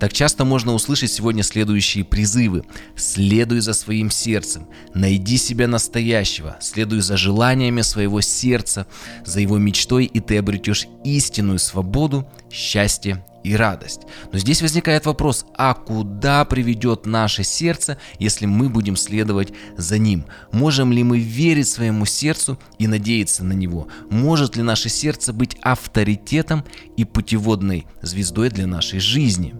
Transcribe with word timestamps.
Так 0.00 0.12
часто 0.12 0.44
можно 0.44 0.74
услышать 0.74 1.10
сегодня 1.10 1.42
следующие 1.42 2.04
призывы. 2.04 2.64
Следуй 2.96 3.60
за 3.60 3.72
своим 3.72 4.10
сердцем, 4.10 4.68
найди 4.94 5.36
себя 5.36 5.66
настоящего, 5.66 6.56
следуй 6.60 7.00
за 7.00 7.16
желаниями 7.16 7.82
своего 7.82 8.20
сердца, 8.20 8.86
за 9.24 9.40
его 9.40 9.58
мечтой, 9.58 10.04
и 10.04 10.20
ты 10.20 10.38
обретешь 10.38 10.86
истинную 11.04 11.58
свободу, 11.58 12.28
счастье 12.50 13.24
и 13.44 13.54
радость. 13.54 14.02
Но 14.32 14.38
здесь 14.38 14.62
возникает 14.62 15.06
вопрос, 15.06 15.46
а 15.56 15.74
куда 15.74 16.44
приведет 16.44 17.06
наше 17.06 17.44
сердце, 17.44 17.98
если 18.18 18.46
мы 18.46 18.68
будем 18.68 18.96
следовать 18.96 19.52
за 19.76 19.98
ним? 19.98 20.26
Можем 20.52 20.92
ли 20.92 21.02
мы 21.02 21.18
верить 21.18 21.68
своему 21.68 22.04
сердцу 22.04 22.58
и 22.78 22.86
надеяться 22.86 23.44
на 23.44 23.52
него? 23.52 23.88
Может 24.10 24.56
ли 24.56 24.62
наше 24.62 24.88
сердце 24.88 25.32
быть 25.32 25.56
авторитетом 25.62 26.64
и 26.96 27.04
путеводной 27.04 27.86
звездой 28.02 28.50
для 28.50 28.66
нашей 28.66 29.00
жизни? 29.00 29.54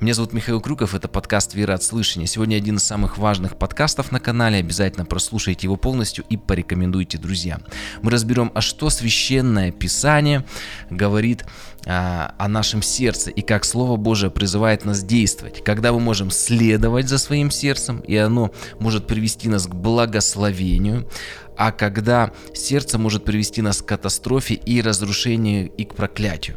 Меня 0.00 0.14
зовут 0.14 0.32
Михаил 0.32 0.60
Крюков, 0.60 0.94
это 0.94 1.08
подкаст 1.08 1.54
«Вера 1.54 1.74
от 1.74 1.82
слышания». 1.82 2.26
Сегодня 2.26 2.56
один 2.56 2.76
из 2.76 2.82
самых 2.82 3.18
важных 3.18 3.56
подкастов 3.56 4.10
на 4.10 4.18
канале, 4.18 4.58
обязательно 4.58 5.04
прослушайте 5.04 5.66
его 5.66 5.76
полностью 5.76 6.24
и 6.28 6.36
порекомендуйте 6.36 7.18
друзьям. 7.18 7.62
Мы 8.02 8.10
разберем, 8.10 8.50
а 8.54 8.60
что 8.60 8.90
Священное 8.90 9.70
Писание 9.70 10.44
говорит 10.90 11.44
а, 11.86 12.34
о 12.38 12.48
нашем 12.48 12.82
сердце 12.82 13.30
и 13.30 13.42
как 13.42 13.64
Слово 13.64 13.96
Божие 13.96 14.30
призывает 14.30 14.84
нас 14.84 15.02
действовать, 15.02 15.64
когда 15.64 15.92
мы 15.92 16.00
можем 16.00 16.30
следовать 16.30 17.08
за 17.08 17.18
своим 17.18 17.50
сердцем, 17.50 18.00
и 18.00 18.16
оно 18.16 18.50
может 18.78 19.06
привести 19.06 19.48
нас 19.48 19.66
к 19.66 19.74
благословению, 19.74 21.08
а 21.56 21.72
когда 21.72 22.32
сердце 22.54 22.98
может 22.98 23.24
привести 23.24 23.62
нас 23.62 23.82
к 23.82 23.86
катастрофе 23.86 24.54
и 24.54 24.80
разрушению 24.80 25.70
и 25.70 25.84
к 25.84 25.94
проклятию. 25.94 26.56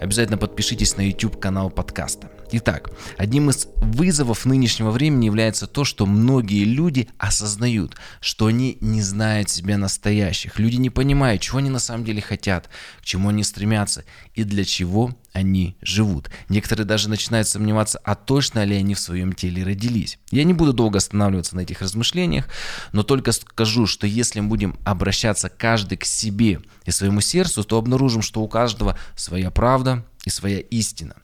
Обязательно 0.00 0.38
подпишитесь 0.38 0.96
на 0.96 1.02
YouTube 1.02 1.40
канал 1.40 1.70
подкаста. 1.70 2.30
Итак, 2.52 2.90
одним 3.18 3.50
из 3.50 3.66
вызовов 3.76 4.44
нынешнего 4.44 4.90
времени 4.90 5.26
является 5.26 5.66
то, 5.66 5.84
что 5.84 6.06
многие 6.06 6.64
люди 6.64 7.08
осознают, 7.18 7.96
что 8.20 8.46
они 8.46 8.78
не 8.80 9.02
знают 9.02 9.50
себя 9.50 9.76
настоящих. 9.78 10.58
Люди 10.58 10.76
не 10.76 10.90
понимают, 10.90 11.42
чего 11.42 11.58
они 11.58 11.70
на 11.70 11.80
самом 11.80 12.04
деле 12.04 12.22
хотят, 12.22 12.68
к 13.00 13.04
чему 13.04 13.30
они 13.30 13.42
стремятся 13.42 14.04
и 14.34 14.44
для 14.44 14.64
чего 14.64 15.16
они 15.32 15.76
живут. 15.82 16.30
Некоторые 16.48 16.86
даже 16.86 17.08
начинают 17.08 17.48
сомневаться, 17.48 18.00
а 18.04 18.14
точно 18.14 18.64
ли 18.64 18.76
они 18.76 18.94
в 18.94 19.00
своем 19.00 19.32
теле 19.32 19.64
родились. 19.64 20.18
Я 20.30 20.44
не 20.44 20.54
буду 20.54 20.72
долго 20.72 20.98
останавливаться 20.98 21.56
на 21.56 21.60
этих 21.60 21.82
размышлениях, 21.82 22.48
но 22.92 23.02
только 23.02 23.32
скажу, 23.32 23.86
что 23.86 24.06
если 24.06 24.40
мы 24.40 24.48
будем 24.48 24.78
обращаться 24.84 25.48
каждый 25.48 25.98
к 25.98 26.04
себе 26.04 26.60
и 26.84 26.90
своему 26.90 27.20
сердцу, 27.20 27.64
то 27.64 27.76
обнаружим, 27.76 28.22
что 28.22 28.40
у 28.40 28.48
каждого 28.48 28.96
своя 29.16 29.50
правда 29.50 30.04
и 30.24 30.30
своя 30.30 30.60
истина. 30.60 31.16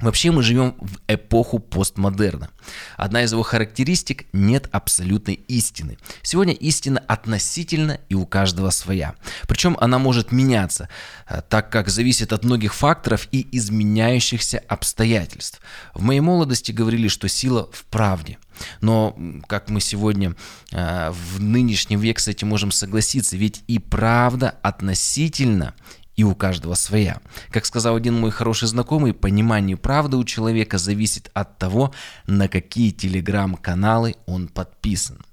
Вообще 0.00 0.30
мы 0.30 0.44
живем 0.44 0.76
в 0.80 0.98
эпоху 1.08 1.58
постмодерна. 1.58 2.50
Одна 2.96 3.24
из 3.24 3.32
его 3.32 3.42
характеристик– 3.42 4.26
нет 4.32 4.68
абсолютной 4.70 5.34
истины. 5.48 5.98
Сегодня 6.22 6.54
истина 6.54 7.02
относительно 7.08 7.98
и 8.08 8.14
у 8.14 8.24
каждого 8.24 8.70
своя. 8.70 9.16
Причем 9.48 9.76
она 9.80 9.98
может 9.98 10.30
меняться, 10.30 10.88
э, 11.28 11.42
так 11.48 11.70
как 11.70 11.88
зависит 11.88 12.32
от 12.32 12.44
многих 12.44 12.74
факторов 12.74 13.26
и 13.32 13.46
изменяющихся 13.50 14.62
обстоятельств. 14.68 15.60
В 15.94 16.02
моей 16.02 16.20
молодости 16.20 16.70
говорили, 16.70 17.08
что 17.08 17.28
сила 17.28 17.68
в 17.72 17.84
правде. 17.86 18.38
Но 18.80 19.16
как 19.48 19.68
мы 19.68 19.80
сегодня 19.80 20.36
э, 20.70 21.10
в 21.10 21.40
нынешний 21.40 21.96
век 21.96 22.20
с 22.20 22.28
этим 22.28 22.48
можем 22.48 22.70
согласиться, 22.70 23.36
ведь 23.36 23.64
и 23.66 23.80
правда 23.80 24.54
относительно 24.62 25.74
и 26.18 26.24
у 26.24 26.34
каждого 26.34 26.74
своя. 26.74 27.20
Как 27.50 27.64
сказал 27.64 27.94
один 27.94 28.14
мой 28.14 28.32
хороший 28.32 28.66
знакомый, 28.66 29.14
понимание 29.14 29.76
правды 29.76 30.16
у 30.16 30.24
человека 30.24 30.76
зависит 30.76 31.30
от 31.32 31.58
того, 31.58 31.94
на 32.26 32.48
какие 32.48 32.90
телеграм-каналы 32.90 34.16
он 34.26 34.48
подписан. 34.48 35.24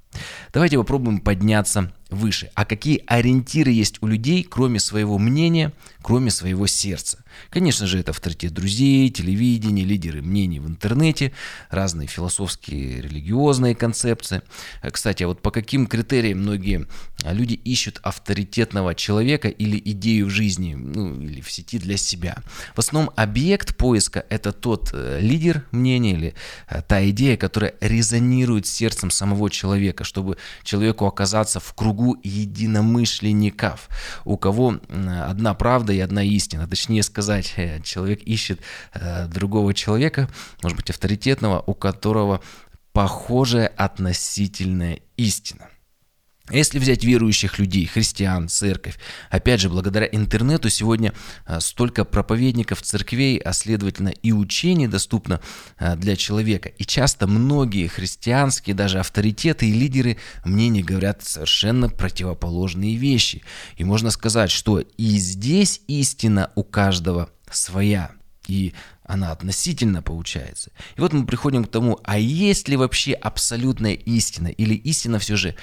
Давайте 0.54 0.78
попробуем 0.78 1.22
подняться 1.22 1.92
выше. 2.12 2.52
А 2.54 2.66
какие 2.66 3.04
ориентиры 3.08 3.72
есть 3.72 3.98
у 4.02 4.08
людей, 4.08 4.44
кроме 4.44 4.80
своего 4.80 5.18
мнения, 5.18 5.74
кроме 6.04 6.30
своего 6.30 6.68
сердца? 6.68 7.25
Конечно 7.50 7.88
же, 7.88 8.00
это 8.00 8.12
авторитет 8.12 8.54
друзей, 8.54 9.10
телевидение, 9.10 9.86
лидеры 9.86 10.22
мнений 10.22 10.60
в 10.60 10.68
интернете, 10.68 11.32
разные 11.70 12.08
философские, 12.08 13.02
религиозные 13.02 13.76
концепции. 13.76 14.42
Э, 14.82 14.92
кстати, 14.92 15.24
а 15.24 15.28
вот 15.28 15.42
по 15.42 15.52
каким 15.52 15.88
критериям 15.88 16.40
многие 16.40 16.88
а, 17.24 17.34
люди 17.34 17.54
ищут 17.54 18.00
авторитетного 18.04 18.96
человека 18.96 19.48
или 19.48 19.82
идею 19.86 20.28
в 20.28 20.30
жизни, 20.30 20.76
ну, 20.76 21.20
или 21.22 21.42
в 21.42 21.52
сети 21.52 21.80
для 21.80 21.98
себя? 21.98 22.38
В 22.76 22.80
основном 22.80 23.12
объект 23.16 23.76
поиска– 23.78 24.26
это 24.30 24.52
тот 24.52 24.92
э, 24.94 25.20
лидер 25.22 25.66
мнения 25.72 26.14
или 26.14 26.36
э, 26.68 26.82
та 26.82 27.08
идея, 27.10 27.38
которая 27.38 27.76
резонирует 27.82 28.68
сердцем 28.68 29.12
самого 29.12 29.50
человека, 29.50 30.04
чтобы 30.04 30.38
человеку 30.64 31.06
оказаться 31.06 31.60
в 31.60 31.74
кругу 31.74 32.18
единомышленников, 32.24 33.90
у 34.24 34.38
кого 34.38 34.80
одна 35.28 35.54
правда 35.54 35.94
и 35.94 36.00
одна 36.00 36.24
истина, 36.24 36.68
точнее 36.68 37.04
сказать, 37.04 37.25
сказать, 37.26 37.54
э, 37.58 37.82
человек 37.82 38.22
ищет 38.24 38.60
э, 38.94 39.28
другого 39.28 39.74
человека, 39.74 40.30
может 40.62 40.78
быть, 40.78 40.90
авторитетного, 40.90 41.64
у 41.66 41.74
которого 41.74 42.42
похожая 42.94 43.68
относительная 43.68 45.00
истина. 45.18 45.70
Если 46.52 46.78
взять 46.78 47.04
верующих 47.04 47.58
людей, 47.58 47.86
христиан, 47.88 48.50
церковь, 48.50 48.98
опять 49.32 49.62
же, 49.62 49.70
благодаря 49.70 50.06
интернету 50.06 50.70
сегодня 50.70 51.14
э, 51.48 51.60
столько 51.60 52.06
проповедников 52.06 52.84
церквей, 52.84 53.38
а 53.40 53.52
следовательно 53.52 54.10
и 54.10 54.32
учений 54.32 54.88
доступно 54.88 55.40
для 55.96 56.16
человека. 56.16 56.70
И 56.70 56.86
часто 56.86 57.28
многие 57.28 57.88
христианские 57.88 58.76
даже 58.76 59.00
авторитеты 59.00 59.70
и 59.70 59.74
лидеры 59.74 60.18
мнений 60.44 60.84
говорят 60.84 61.24
совершенно 61.24 61.90
противоположные 61.90 62.96
вещи. 62.96 63.44
И 63.78 63.84
можно 63.84 64.12
сказать, 64.12 64.52
что 64.52 64.80
и 64.80 65.18
здесь 65.18 65.82
истина 65.88 66.52
у 66.56 66.64
каждого 66.64 67.30
своя. 67.50 68.12
И 68.48 68.74
она 69.04 69.32
относительно 69.32 70.02
получается. 70.02 70.72
И 70.96 71.02
вот 71.02 71.14
мы 71.14 71.26
приходим 71.26 71.64
к 71.64 71.72
тому, 71.72 72.00
а 72.04 72.18
есть 72.18 72.68
ли 72.68 72.76
вообще 72.76 73.14
абсолютная 73.14 73.94
истина? 73.94 74.48
Или 74.48 74.76
истина 74.76 75.20
все 75.20 75.36
же 75.36 75.56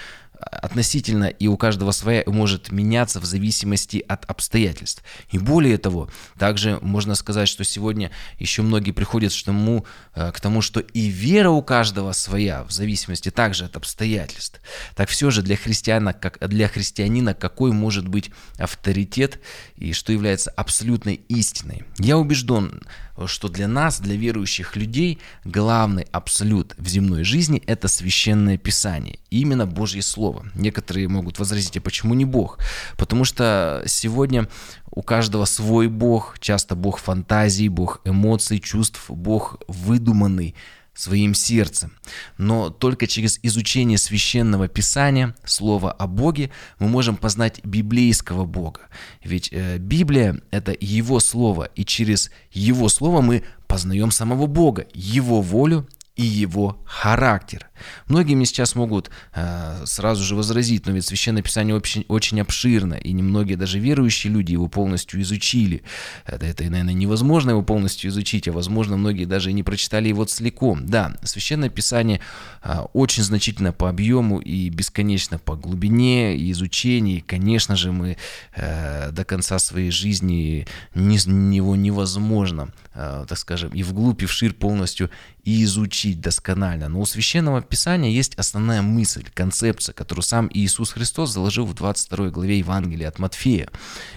относительно 0.51 1.25
и 1.25 1.47
у 1.47 1.57
каждого 1.57 1.91
своя 1.93 2.23
может 2.27 2.71
меняться 2.71 3.21
в 3.21 3.25
зависимости 3.25 4.05
от 4.09 4.25
обстоятельств. 4.25 5.03
И 5.31 5.39
более 5.39 5.79
того, 5.79 6.09
также 6.39 6.79
можно 6.83 7.15
сказать, 7.15 7.49
что 7.49 7.65
сегодня 7.65 8.11
еще 8.39 8.63
многие 8.63 8.93
приходят 8.93 9.33
к 9.33 9.45
тому, 9.45 9.87
э, 10.15 10.33
к 10.33 10.41
тому, 10.41 10.63
что 10.63 10.81
и 10.81 11.09
вера 11.09 11.51
у 11.51 11.63
каждого 11.63 12.13
своя, 12.13 12.65
в 12.65 12.73
зависимости 12.73 13.31
также 13.31 13.65
от 13.65 13.77
обстоятельств. 13.77 14.61
Так 14.95 15.09
все 15.09 15.31
же 15.31 15.43
для 15.43 15.57
христиана, 15.57 16.13
как 16.13 16.39
для 16.49 16.69
христианина, 16.69 17.35
какой 17.35 17.73
может 17.73 18.09
быть 18.09 18.31
авторитет 18.59 19.41
и 19.77 19.93
что 19.93 20.13
является 20.13 20.51
абсолютной 20.51 21.15
истиной? 21.29 21.85
Я 21.99 22.19
убежден, 22.19 22.83
что 23.27 23.49
для 23.49 23.69
нас, 23.69 24.01
для 24.01 24.17
верующих 24.17 24.77
людей, 24.77 25.19
главный 25.45 26.07
абсолют 26.13 26.75
в 26.79 26.89
земной 26.89 27.25
жизни– 27.25 27.63
это 27.67 27.89
священное 27.89 28.57
писание, 28.57 29.19
именно 29.31 29.67
Божье 29.67 30.03
Слово. 30.03 30.32
Некоторые 30.55 31.09
могут 31.09 31.39
возразить, 31.39 31.77
а 31.77 31.81
почему 31.81 32.15
не 32.15 32.25
Бог? 32.25 32.59
Потому 32.97 33.25
что 33.25 33.83
сегодня 33.87 34.49
у 34.91 35.03
каждого 35.03 35.45
свой 35.45 35.89
Бог, 35.89 36.39
часто 36.41 36.75
Бог 36.75 36.99
фантазий, 36.99 37.69
Бог 37.69 38.01
эмоций, 38.05 38.61
чувств, 38.61 39.05
Бог 39.09 39.61
выдуманный, 39.69 40.55
своим 40.95 41.35
сердцем. 41.35 41.93
Но 42.37 42.71
только 42.71 43.07
через 43.07 43.39
изучение 43.43 43.99
священного 43.99 44.69
писания, 44.69 45.35
слова 45.45 45.91
о 45.91 46.07
Боге, 46.07 46.51
мы 46.79 46.89
можем 46.89 47.17
познать 47.17 47.65
библейского 47.65 48.45
Бога. 48.45 48.81
Ведь 49.25 49.49
э, 49.53 49.79
Библия– 49.79 50.41
это 50.51 50.77
Его 50.79 51.19
Слово, 51.21 51.65
и 51.75 51.85
через 51.85 52.31
Его 52.51 52.89
Слово 52.89 53.23
мы 53.23 53.43
познаем 53.67 54.11
самого 54.11 54.47
Бога, 54.47 54.87
Его 54.93 55.41
волю 55.41 55.89
и 56.23 56.27
его 56.27 56.79
характер. 56.85 57.69
Многие 58.07 58.37
мне 58.37 58.47
сейчас 58.47 58.77
могут 58.77 59.11
э, 59.35 59.83
сразу 59.87 60.23
же 60.23 60.37
возразить, 60.37 60.87
но 60.87 60.93
ведь 60.93 61.05
Священное 61.05 61.43
Писание 61.43 61.75
очень, 61.75 62.05
очень 62.07 62.41
обширно, 62.41 62.95
и 62.95 63.13
немногие 63.13 63.57
даже 63.57 63.81
верующие 63.81 64.33
люди 64.33 64.53
его 64.53 64.69
полностью 64.69 65.21
изучили. 65.23 65.83
Это, 66.25 66.47
это, 66.47 66.63
наверное, 66.65 66.95
невозможно 66.95 67.51
его 67.51 67.63
полностью 67.63 68.11
изучить, 68.11 68.47
а 68.47 68.53
возможно, 68.53 68.97
многие 68.97 69.25
даже 69.25 69.51
и 69.51 69.53
не 69.53 69.65
прочитали 69.65 70.09
его 70.09 70.25
целиком. 70.25 70.87
Да, 70.87 71.17
Священное 71.25 71.71
Писание 71.71 72.21
э, 72.63 72.79
очень 72.93 73.25
значительно 73.25 73.73
по 73.73 73.89
объему 73.89 74.39
и 74.39 74.69
бесконечно 74.69 75.39
по 75.39 75.57
глубине 75.57 76.37
и 76.37 76.53
изучению. 76.53 77.19
И, 77.19 77.21
конечно 77.21 77.75
же, 77.75 77.91
мы 77.91 78.17
э, 78.55 79.11
до 79.11 79.25
конца 79.25 79.59
своей 79.59 79.91
жизни 79.91 80.69
не, 80.95 81.17
его 81.57 81.75
невозможно, 81.75 82.73
э, 82.95 83.25
так 83.29 83.39
скажем, 83.39 83.71
и 83.71 83.83
вглубь, 83.83 84.23
и 84.23 84.27
вширь 84.27 84.53
полностью 84.53 85.11
и 85.45 85.65
изучить 86.13 86.21
досконально. 86.21 86.89
Но 86.89 87.01
у 87.01 87.07
Священного 87.07 87.63
Писания 87.63 88.11
есть 88.11 88.35
основная 88.35 88.83
мысль, 88.83 89.25
концепция, 89.35 89.93
которую 89.93 90.23
сам 90.23 90.49
Иисус 90.53 90.93
Христос 90.93 91.33
заложил 91.33 91.67
в 91.67 91.75
22 91.75 92.31
главе 92.31 92.59
Евангелия 92.59 93.09
от 93.09 93.19
Матфея. 93.19 93.69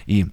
И 0.06 0.26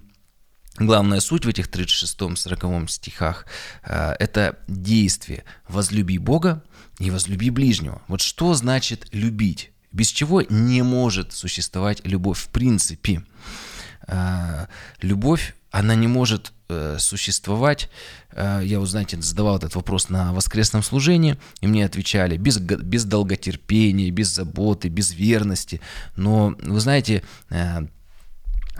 Главная 0.80 1.20
суть 1.20 1.44
в 1.44 1.48
этих 1.48 1.68
36-40 1.68 2.88
стихах 2.88 3.46
э,– 3.84 4.16
это 4.18 4.58
действие 4.66 5.44
«возлюби 5.68 6.18
Бога 6.18 6.64
и 6.98 7.12
возлюби 7.12 7.50
ближнего». 7.50 8.02
Вот 8.08 8.20
что 8.20 8.54
значит 8.54 9.06
«любить»? 9.12 9.70
Без 9.92 10.08
чего 10.08 10.42
не 10.42 10.82
может 10.82 11.32
существовать 11.32 12.04
любовь 12.04 12.40
в 12.40 12.48
принципе. 12.48 13.22
Э, 14.08 14.66
любовь, 15.00 15.54
она 15.74 15.96
не 15.96 16.06
может 16.06 16.52
э, 16.68 16.98
существовать. 17.00 17.90
Я, 18.36 18.78
вот, 18.78 18.86
знаете, 18.86 19.20
задавал 19.20 19.56
этот 19.56 19.74
вопрос 19.74 20.08
на 20.08 20.32
воскресном 20.32 20.84
служении, 20.84 21.36
и 21.60 21.66
мне 21.66 21.84
отвечали 21.84 22.36
без, 22.36 22.58
без 22.58 23.04
долготерпения, 23.04 24.10
без 24.12 24.34
заботы, 24.34 24.88
без 24.88 25.12
верности. 25.12 25.80
Но, 26.16 26.56
вы 26.62 26.78
знаете, 26.80 27.22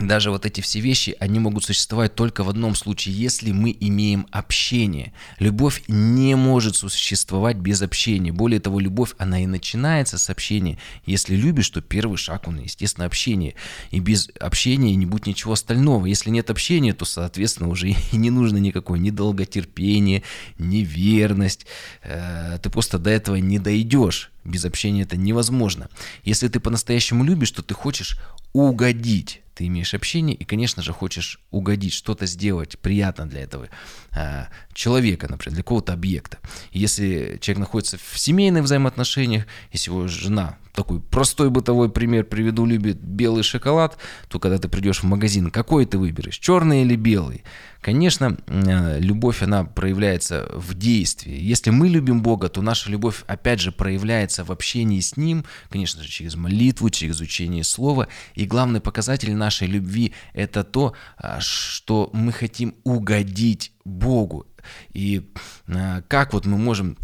даже 0.00 0.32
вот 0.32 0.44
эти 0.44 0.60
все 0.60 0.80
вещи, 0.80 1.14
они 1.20 1.38
могут 1.38 1.64
существовать 1.64 2.16
только 2.16 2.42
в 2.42 2.48
одном 2.48 2.74
случае, 2.74 3.14
если 3.14 3.52
мы 3.52 3.76
имеем 3.78 4.26
общение. 4.32 5.12
Любовь 5.38 5.84
не 5.86 6.34
может 6.34 6.74
существовать 6.74 7.58
без 7.58 7.80
общения. 7.80 8.32
Более 8.32 8.58
того, 8.58 8.80
любовь, 8.80 9.14
она 9.18 9.44
и 9.44 9.46
начинается 9.46 10.18
с 10.18 10.30
общения. 10.30 10.78
Если 11.06 11.36
любишь, 11.36 11.70
то 11.70 11.80
первый 11.80 12.16
шаг, 12.16 12.48
он, 12.48 12.58
естественно, 12.58 13.06
общение. 13.06 13.54
И 13.92 14.00
без 14.00 14.30
общения 14.40 14.96
не 14.96 15.06
будет 15.06 15.26
ничего 15.26 15.52
остального. 15.52 16.06
Если 16.06 16.30
нет 16.30 16.50
общения, 16.50 16.92
то, 16.92 17.04
соответственно, 17.04 17.68
уже 17.68 17.90
и 18.12 18.16
не 18.16 18.30
нужно 18.30 18.56
никакое 18.56 18.98
ни 18.98 19.10
долготерпение, 19.10 20.24
ни 20.58 20.78
верность. 20.78 21.66
Э, 22.02 22.58
ты 22.60 22.68
просто 22.68 22.98
до 22.98 23.10
этого 23.10 23.36
не 23.36 23.60
дойдешь. 23.60 24.32
Без 24.42 24.64
общения 24.64 25.02
это 25.02 25.16
невозможно. 25.16 25.88
Если 26.24 26.48
ты 26.48 26.58
по-настоящему 26.58 27.22
любишь, 27.22 27.52
то 27.52 27.62
ты 27.62 27.74
хочешь 27.74 28.18
угодить 28.52 29.43
ты 29.54 29.66
имеешь 29.66 29.94
общение 29.94 30.36
и, 30.36 30.44
конечно 30.44 30.82
же, 30.82 30.92
хочешь 30.92 31.40
угодить, 31.50 31.92
что-то 31.92 32.26
сделать 32.26 32.78
приятно 32.78 33.26
для 33.26 33.42
этого 33.42 33.68
э, 34.12 34.46
человека, 34.72 35.28
например, 35.30 35.54
для 35.54 35.62
какого-то 35.62 35.92
объекта. 35.92 36.38
Если 36.72 37.38
человек 37.40 37.60
находится 37.60 37.98
в 37.98 38.18
семейных 38.18 38.64
взаимоотношениях, 38.64 39.46
если 39.72 39.90
его 39.90 40.08
жена, 40.08 40.58
такой 40.74 41.00
простой 41.00 41.50
бытовой 41.50 41.88
пример 41.88 42.24
приведу, 42.24 42.66
любит 42.66 43.00
белый 43.00 43.44
шоколад, 43.44 43.96
то 44.28 44.40
когда 44.40 44.58
ты 44.58 44.68
придешь 44.68 45.00
в 45.00 45.04
магазин, 45.04 45.50
какой 45.50 45.86
ты 45.86 45.98
выберешь, 45.98 46.38
черный 46.38 46.82
или 46.82 46.96
белый? 46.96 47.44
Конечно, 47.80 48.38
э, 48.46 48.98
любовь, 48.98 49.42
она 49.42 49.64
проявляется 49.64 50.50
в 50.54 50.72
действии. 50.72 51.38
Если 51.38 51.68
мы 51.68 51.88
любим 51.88 52.22
Бога, 52.22 52.48
то 52.48 52.62
наша 52.62 52.90
любовь, 52.90 53.24
опять 53.26 53.60
же, 53.60 53.72
проявляется 53.72 54.42
в 54.42 54.50
общении 54.50 55.00
с 55.00 55.18
Ним, 55.18 55.44
конечно 55.68 56.02
же, 56.02 56.08
через 56.08 56.34
молитву, 56.34 56.88
через 56.88 57.16
изучение 57.16 57.62
Слова. 57.62 58.08
И 58.34 58.46
главный 58.46 58.80
показатель 58.80 59.34
нашей 59.44 59.68
любви– 59.68 60.12
это 60.32 60.64
то, 60.64 60.94
а, 61.16 61.40
что 61.40 62.10
мы 62.12 62.32
хотим 62.32 62.74
угодить 62.84 63.72
Богу. 63.84 64.46
И 64.92 65.32
а, 65.68 66.02
как 66.08 66.32
вот 66.32 66.46
мы 66.46 66.58
можем 66.58 66.96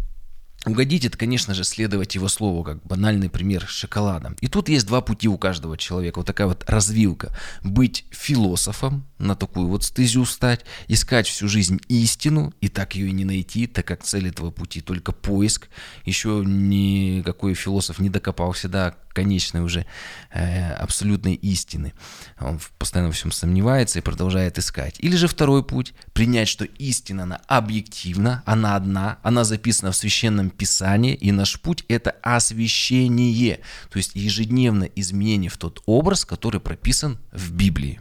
Угодить 0.63 1.05
это, 1.05 1.17
конечно 1.17 1.55
же, 1.55 1.63
следовать 1.63 2.13
его 2.13 2.27
слову, 2.27 2.63
как 2.63 2.85
банальный 2.85 3.31
пример 3.31 3.65
шоколада. 3.67 4.35
И 4.41 4.47
тут 4.47 4.69
есть 4.69 4.85
два 4.85 5.01
пути 5.01 5.27
у 5.27 5.39
каждого 5.39 5.75
человека, 5.75 6.19
вот 6.19 6.27
такая 6.27 6.45
вот 6.45 6.63
развилка. 6.67 7.35
Быть 7.63 8.05
философом, 8.11 9.07
на 9.21 9.35
такую 9.35 9.67
вот 9.67 9.83
стезю 9.83 10.25
стать, 10.25 10.65
искать 10.87 11.27
всю 11.27 11.47
жизнь 11.47 11.79
истину, 11.87 12.53
и 12.61 12.67
так 12.67 12.95
ее 12.95 13.09
и 13.09 13.13
не 13.13 13.25
найти, 13.25 13.67
так 13.67 13.85
как 13.85 14.03
цель 14.03 14.27
этого 14.27 14.51
пути 14.51 14.81
только 14.81 15.11
поиск. 15.11 15.69
Еще 16.05 16.43
никакой 16.45 17.53
философ 17.53 17.99
не 17.99 18.09
докопался 18.09 18.67
до 18.67 18.97
конечной 19.13 19.61
уже 19.61 19.85
э, 20.31 20.73
абсолютной 20.73 21.35
истины. 21.35 21.93
Он 22.39 22.59
постоянно 22.77 23.09
во 23.09 23.13
всем 23.13 23.31
сомневается 23.31 23.99
и 23.99 24.01
продолжает 24.01 24.57
искать. 24.57 24.95
Или 24.99 25.15
же 25.15 25.27
второй 25.27 25.63
путь– 25.63 25.93
принять, 26.13 26.47
что 26.47 26.65
истина, 26.65 27.23
она 27.23 27.41
объективна, 27.47 28.43
она 28.45 28.75
одна, 28.75 29.19
она 29.23 29.43
записана 29.43 29.91
в 29.91 29.97
Священном 29.97 30.49
Писании, 30.49 31.13
и 31.13 31.31
наш 31.31 31.59
путь– 31.59 31.83
это 31.87 32.11
освящение, 32.21 33.59
то 33.91 33.97
есть 33.97 34.15
ежедневное 34.15 34.89
изменение 34.95 35.49
в 35.49 35.57
тот 35.57 35.81
образ, 35.85 36.25
который 36.25 36.61
прописан 36.61 37.19
в 37.31 37.51
Библии. 37.51 37.99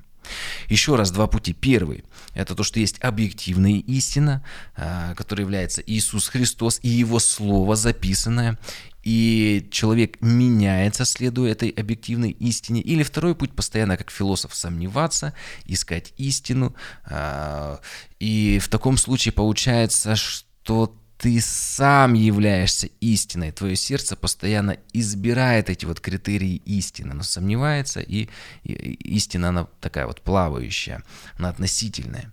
Еще 0.68 0.96
раз 0.96 1.10
два 1.10 1.26
пути. 1.26 1.52
Первый– 1.52 2.04
это 2.34 2.54
то, 2.54 2.62
что 2.62 2.80
есть 2.80 2.98
объективная 3.02 3.80
истина, 3.80 4.44
а, 4.76 5.14
которая 5.14 5.44
является 5.44 5.82
Иисус 5.86 6.28
Христос 6.28 6.80
и 6.82 6.88
Его 6.88 7.18
Слово 7.18 7.76
записанное, 7.76 8.58
и 9.02 9.68
человек 9.70 10.20
меняется, 10.20 11.04
следуя 11.04 11.52
этой 11.52 11.70
объективной 11.70 12.30
истине. 12.32 12.82
Или 12.82 13.02
второй 13.02 13.34
путь 13.34 13.52
постоянно, 13.52 13.96
как 13.96 14.10
философ, 14.10 14.54
сомневаться, 14.54 15.32
искать 15.64 16.12
истину. 16.18 16.74
А, 17.04 17.80
и 18.18 18.58
в 18.58 18.68
таком 18.68 18.96
случае 18.96 19.32
получается, 19.32 20.16
что 20.16 20.94
ты 21.20 21.38
сам 21.42 22.14
являешься 22.14 22.88
истиной. 23.00 23.52
Твое 23.52 23.76
сердце 23.76 24.16
постоянно 24.16 24.78
избирает 24.94 25.68
эти 25.68 25.84
вот 25.84 26.00
критерии 26.00 26.62
истины. 26.64 27.10
Оно 27.10 27.22
сомневается, 27.22 28.00
и, 28.00 28.30
и 28.64 29.14
истина, 29.16 29.50
она 29.50 29.66
такая 29.80 30.06
вот 30.06 30.22
плавающая, 30.22 31.02
она 31.36 31.50
относительная. 31.50 32.32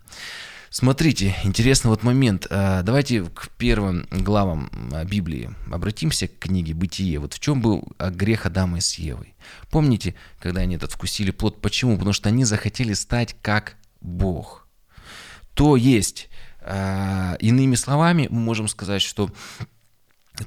Смотрите, 0.70 1.36
интересный 1.44 1.90
вот 1.90 2.04
момент. 2.04 2.48
А, 2.50 2.82
давайте 2.82 3.24
к 3.24 3.50
первым 3.58 4.08
главам 4.10 4.70
а, 4.94 5.04
Библии 5.04 5.50
обратимся 5.70 6.30
к 6.30 6.40
книге 6.40 6.74
«Бытие». 6.74 7.20
Вот 7.20 7.34
в 7.34 7.40
чем 7.42 7.62
был 7.62 7.90
а, 7.98 8.10
грех 8.10 8.46
Адама 8.46 8.78
и 8.78 8.82
с 8.82 8.96
Евой? 8.96 9.36
Помните, 9.70 10.16
когда 10.40 10.62
они 10.62 10.76
этот 10.76 10.94
вкусили 10.94 11.32
плод? 11.32 11.60
Почему? 11.62 11.96
Потому 11.96 12.14
что 12.14 12.30
они 12.30 12.46
захотели 12.46 12.94
стать 12.94 13.36
как 13.42 13.76
Бог. 14.00 14.66
То 15.56 15.76
есть 15.76 16.27
иными 17.40 17.76
словами, 17.76 18.28
мы 18.30 18.40
можем 18.40 18.68
сказать, 18.68 19.02
что 19.02 19.32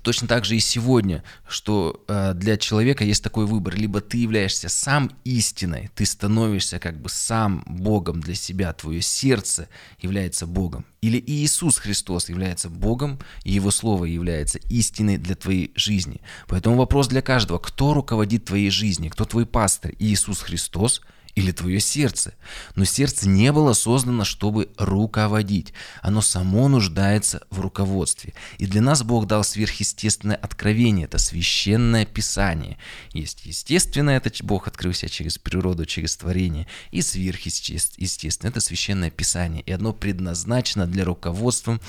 Точно 0.02 0.28
так 0.28 0.44
же 0.44 0.56
и 0.56 0.60
сегодня, 0.60 1.24
что 1.48 2.04
э, 2.06 2.32
для 2.34 2.56
человека 2.56 3.02
есть 3.04 3.24
такой 3.24 3.46
выбор. 3.46 3.74
Либо 3.74 4.00
ты 4.00 4.18
являешься 4.18 4.68
сам 4.68 5.10
истиной, 5.24 5.90
ты 5.96 6.06
становишься 6.06 6.78
как 6.78 7.00
бы 7.00 7.08
сам 7.08 7.64
Богом 7.66 8.20
для 8.20 8.34
себя, 8.34 8.72
твое 8.72 9.02
сердце 9.02 9.68
является 10.00 10.46
Богом. 10.46 10.86
Или 11.00 11.22
Иисус 11.26 11.78
Христос 11.78 12.28
является 12.28 12.68
Богом, 12.68 13.18
и 13.42 13.52
Его 13.52 13.72
Слово 13.72 14.04
является 14.04 14.58
истиной 14.68 15.16
для 15.16 15.34
твоей 15.34 15.72
жизни. 15.74 16.20
Поэтому 16.46 16.76
вопрос 16.76 17.08
для 17.08 17.22
каждого, 17.22 17.58
кто 17.58 17.92
руководит 17.92 18.44
твоей 18.44 18.70
жизнью, 18.70 19.10
кто 19.10 19.24
твой 19.24 19.44
пастор, 19.44 19.92
Иисус 19.98 20.40
Христос– 20.40 21.00
или 21.34 21.52
твое 21.52 21.80
сердце. 21.80 22.34
Но 22.74 22.84
сердце 22.84 23.28
не 23.28 23.52
было 23.52 23.72
создано, 23.72 24.24
чтобы 24.24 24.70
руководить. 24.76 25.72
Оно 26.02 26.20
само 26.20 26.68
нуждается 26.68 27.42
в 27.50 27.60
руководстве. 27.60 28.34
И 28.58 28.66
для 28.66 28.80
нас 28.80 29.02
Бог 29.02 29.26
дал 29.26 29.44
сверхъестественное 29.44 30.36
откровение. 30.36 31.04
Это 31.04 31.18
священное 31.18 32.04
писание. 32.04 32.78
Есть 33.12 33.46
естественное, 33.46 34.16
это 34.16 34.30
Бог 34.44 34.66
открыл 34.66 34.92
себя 34.92 35.08
через 35.08 35.38
природу, 35.38 35.86
через 35.86 36.16
творение. 36.16 36.66
И 36.90 37.02
сверхъестественное, 37.02 38.50
это 38.50 38.60
священное 38.60 39.10
писание. 39.10 39.62
И 39.62 39.72
оно 39.72 39.92
предназначено 39.92 40.86
для 40.86 41.04
руководства 41.04 41.80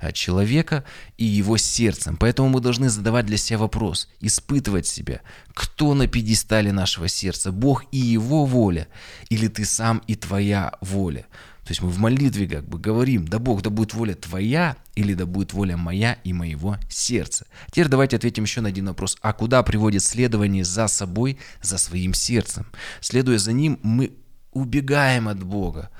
а, 0.00 0.12
человека 0.12 0.84
и 1.16 1.24
его 1.24 1.56
сердцем. 1.56 2.16
Поэтому 2.16 2.48
мы 2.48 2.60
должны 2.60 2.90
задавать 2.90 3.26
для 3.26 3.36
себя 3.36 3.58
вопрос, 3.58 4.08
испытывать 4.20 4.86
себя, 4.86 5.20
кто 5.54 5.94
на 5.94 6.06
пьедестале 6.06 6.72
нашего 6.72 7.08
сердца, 7.08 7.52
Бог 7.52 7.84
и 7.92 7.98
его 7.98 8.44
воля 8.44 8.88
или 9.28 9.48
ты 9.48 9.64
сам 9.64 10.02
и 10.06 10.14
твоя 10.14 10.72
воля. 10.80 11.26
То 11.64 11.72
есть 11.72 11.82
мы 11.82 11.90
в 11.90 11.98
молитве 11.98 12.48
как 12.48 12.68
бы 12.68 12.78
говорим, 12.78 13.28
да 13.28 13.38
Бог, 13.38 13.62
да 13.62 13.70
будет 13.70 13.94
воля 13.94 14.14
твоя, 14.14 14.76
или 14.96 15.14
да 15.14 15.26
будет 15.26 15.52
воля 15.52 15.76
моя 15.76 16.14
и 16.24 16.32
моего 16.32 16.76
сердца. 16.88 17.46
Теперь 17.70 17.88
давайте 17.88 18.16
ответим 18.16 18.44
еще 18.44 18.60
на 18.60 18.70
один 18.70 18.86
вопрос. 18.86 19.16
А 19.20 19.32
куда 19.32 19.62
приводит 19.62 20.02
следование 20.02 20.64
за 20.64 20.88
собой, 20.88 21.38
за 21.62 21.78
своим 21.78 22.12
сердцем? 22.12 22.66
Следуя 23.00 23.38
за 23.38 23.52
ним, 23.52 23.78
мы 23.82 24.12
убегаем 24.52 25.28
от 25.28 25.42
Бога. 25.44 25.90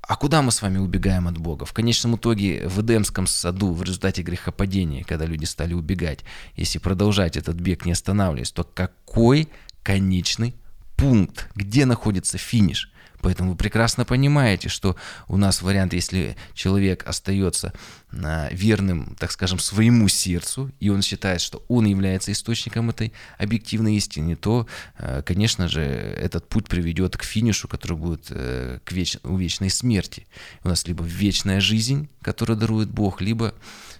А 0.00 0.16
куда 0.16 0.42
мы 0.42 0.50
с 0.50 0.62
вами 0.62 0.78
убегаем 0.78 1.28
от 1.28 1.38
Бога? 1.38 1.66
В 1.66 1.72
конечном 1.72 2.16
итоге 2.16 2.66
в 2.66 2.80
Эдемском 2.80 3.26
саду 3.26 3.72
в 3.72 3.82
результате 3.82 4.22
грехопадения, 4.22 5.04
когда 5.04 5.24
люди 5.24 5.44
стали 5.44 5.74
убегать, 5.74 6.20
если 6.56 6.78
продолжать 6.78 7.36
этот 7.36 7.56
бег 7.56 7.84
не 7.84 7.92
останавливаясь, 7.92 8.50
то 8.50 8.64
какой 8.64 9.48
конечный 9.82 10.56
пункт, 11.00 11.48
где 11.54 11.86
находится 11.86 12.36
финиш. 12.36 12.92
Поэтому 13.22 13.50
вы 13.50 13.56
прекрасно 13.56 14.04
понимаете, 14.04 14.68
что 14.68 14.96
у 15.28 15.36
нас 15.36 15.62
вариант, 15.62 15.92
если 15.92 16.36
человек 16.54 17.06
остается 17.06 17.72
а, 18.12 18.48
верным, 18.50 19.16
так 19.18 19.30
скажем, 19.30 19.58
своему 19.58 20.08
сердцу, 20.08 20.70
и 20.80 20.88
он 20.88 21.02
считает, 21.02 21.40
что 21.40 21.62
он 21.68 21.86
является 21.86 22.32
источником 22.32 22.90
этой 22.90 23.12
объективной 23.38 23.96
истины, 23.96 24.36
то, 24.36 24.66
а, 24.98 25.22
конечно 25.22 25.68
же, 25.68 25.82
этот 25.82 26.48
путь 26.48 26.68
приведет 26.68 27.16
к 27.16 27.22
финишу, 27.22 27.68
который 27.68 27.96
будет 27.96 28.26
э, 28.30 28.78
к 28.84 28.92
веч... 28.92 29.18
у 29.22 29.36
вечной 29.36 29.70
смерти. 29.70 30.26
У 30.64 30.68
нас 30.68 30.86
либо 30.86 31.04
вечная 31.04 31.60
жизнь, 31.60 32.08
которую 32.22 32.58
дарует 32.58 32.90
Бог, 32.90 33.20
либо 33.20 33.54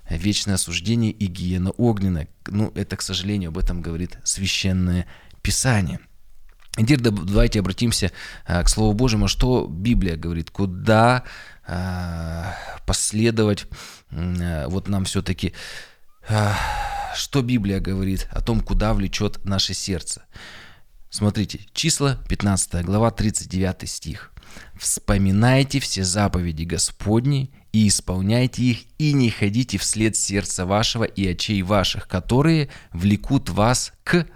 вечное 0.09 0.55
осуждение 0.55 1.13
и 1.13 1.27
гиена 1.27 1.71
огненная. 1.73 2.29
Ну, 2.47 2.73
это, 2.75 2.97
к 2.97 3.03
сожалению, 3.03 3.49
об 3.49 3.59
этом 3.59 3.83
говорит 3.83 4.19
священное 4.25 5.07
Писание. 5.43 6.01
Теперь 6.81 7.01
давайте 7.01 7.61
обратимся 7.61 8.11
к 8.47 8.69
Слову 8.69 8.93
Божьему, 8.93 9.29
что 9.29 9.67
Библия 9.67 10.17
говорит, 10.17 10.51
куда 10.51 11.25
последовать 12.87 13.67
вот 14.11 14.89
нам 14.89 15.05
все-таки, 15.05 15.53
что 17.15 17.43
Библия 17.43 17.81
говорит 17.81 18.29
о 18.31 18.41
том, 18.41 18.61
куда 18.61 18.95
влечет 18.95 19.45
наше 19.45 19.75
сердце. 19.75 20.25
Смотрите, 21.11 21.61
числа 21.73 22.19
15 22.29 22.85
глава 22.85 23.11
39 23.11 23.89
стих. 23.89 24.33
«Вспоминайте 24.79 25.79
все 25.81 26.05
заповеди 26.05 26.65
Господни 26.65 27.51
и 27.73 27.89
исполняйте 27.89 28.63
их, 28.63 28.79
и 28.99 29.13
не 29.13 29.31
ходите 29.31 29.79
вслед 29.79 30.17
сердца 30.17 30.67
вашего 30.67 31.05
и 31.05 31.27
очей 31.27 31.63
ваших, 31.63 32.09
которые 32.09 32.69
влекут 32.93 33.49
вас 33.49 33.93
к 34.05 34.27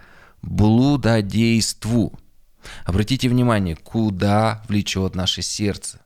блудодейству». 0.42 2.18
Обратите 2.85 3.28
внимание, 3.28 3.76
куда 3.76 4.62
влечет 4.68 5.14
наше 5.14 5.42
сердце 5.42 6.00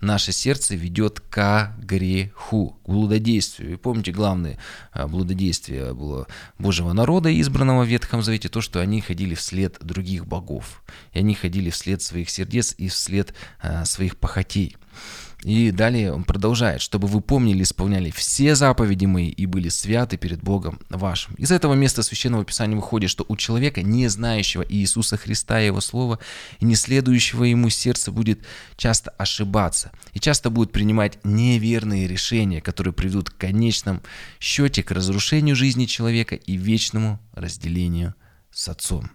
наше 0.00 0.32
сердце 0.32 0.74
ведет 0.74 1.20
к 1.20 1.74
греху, 1.78 2.78
к 2.84 2.88
блудодействию. 2.88 3.74
И 3.74 3.76
помните, 3.76 4.12
главное 4.12 4.58
а, 4.92 5.06
блудодействие 5.06 5.94
было 5.94 6.26
Божьего 6.58 6.92
народа, 6.92 7.38
избранного 7.40 7.84
в 7.84 7.88
Ветхом 7.88 8.22
Завете, 8.22 8.48
то, 8.48 8.60
что 8.60 8.80
они 8.80 9.00
ходили 9.00 9.34
вслед 9.34 9.78
других 9.80 10.26
богов. 10.26 10.82
И 11.12 11.18
они 11.18 11.34
ходили 11.34 11.70
вслед 11.70 12.02
своих 12.02 12.30
сердец 12.30 12.74
и 12.76 12.88
вслед 12.88 13.34
а, 13.60 13.84
своих 13.84 14.16
похотей. 14.16 14.76
И 15.42 15.70
далее 15.70 16.12
он 16.12 16.24
продолжает, 16.24 16.80
чтобы 16.80 17.08
вы 17.08 17.20
помнили, 17.20 17.62
исполняли 17.62 18.10
все 18.10 18.54
заповеди 18.54 19.04
мои 19.06 19.28
и 19.28 19.46
были 19.46 19.68
святы 19.68 20.16
перед 20.16 20.42
Богом 20.42 20.80
вашим. 20.88 21.34
Из 21.34 21.50
этого 21.52 21.74
места 21.74 22.02
Священного 22.02 22.44
Писания 22.44 22.76
выходит, 22.76 23.10
что 23.10 23.24
у 23.28 23.36
человека, 23.36 23.82
не 23.82 24.08
знающего 24.08 24.64
Иисуса 24.68 25.16
Христа 25.16 25.60
и 25.60 25.66
Его 25.66 25.80
Слова, 25.80 26.18
и 26.58 26.64
не 26.64 26.74
следующего 26.74 27.44
Ему 27.44 27.68
сердца 27.68 28.10
будет 28.10 28.40
часто 28.76 29.10
ошибаться 29.10 29.92
и 30.14 30.20
часто 30.20 30.50
будет 30.50 30.72
принимать 30.72 31.18
неверные 31.22 32.08
решения, 32.08 32.60
которые 32.60 32.94
приведут 32.94 33.30
к 33.30 33.36
конечном 33.36 34.02
счете 34.40 34.82
к 34.82 34.90
разрушению 34.90 35.54
жизни 35.54 35.84
человека 35.84 36.34
и 36.34 36.56
вечному 36.56 37.20
разделению 37.34 38.14
с 38.50 38.68
Отцом. 38.68 39.10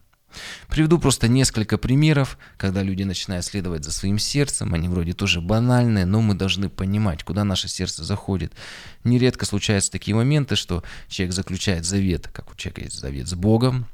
Приведу 0.68 1.00
просто 1.00 1.28
несколько 1.28 1.78
примеров, 1.78 2.38
когда 2.58 2.84
люди 2.84 3.04
начинают 3.04 3.46
следовать 3.46 3.84
за 3.84 3.92
своим 3.92 4.20
сердцем, 4.20 4.74
они 4.74 4.88
вроде 4.90 5.14
тоже 5.14 5.42
банальные, 5.42 6.06
но 6.06 6.22
мы 6.22 6.34
должны 6.36 6.70
понимать, 6.70 7.24
куда 7.24 7.44
наше 7.44 7.68
сердце 7.68 8.04
заходит. 8.04 8.54
Нередко 9.04 9.46
случаются 9.46 9.92
такие 9.92 10.16
моменты, 10.16 10.56
что 10.56 10.84
человек 11.08 11.36
заключает 11.36 11.86
завет, 11.86 12.28
как 12.28 12.52
у 12.52 12.56
человека 12.56 12.82
есть 12.82 13.00
завет 13.00 13.28
с 13.28 13.34
Богом, 13.34 13.88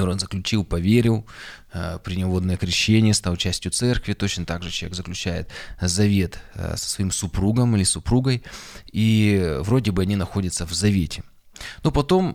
он 0.00 0.18
заключил, 0.18 0.64
поверил, 0.64 1.26
э, 1.72 1.98
принял 2.02 2.30
водное 2.30 2.56
крещение, 2.56 3.12
стал 3.14 3.36
частью 3.36 3.72
церкви. 3.72 4.14
Точно 4.14 4.46
так 4.46 4.62
же 4.62 4.70
человек 4.70 4.96
заключает 4.96 5.48
завет 5.80 6.38
э, 6.54 6.76
со 6.76 6.88
своим 6.88 7.10
супругом 7.10 7.76
или 7.76 7.84
супругой, 7.84 8.42
и 8.90 9.58
вроде 9.60 9.90
бы 9.90 10.02
они 10.02 10.16
находятся 10.16 10.66
в 10.66 10.72
завете. 10.72 11.22
Но 11.82 11.90
потом, 11.90 12.34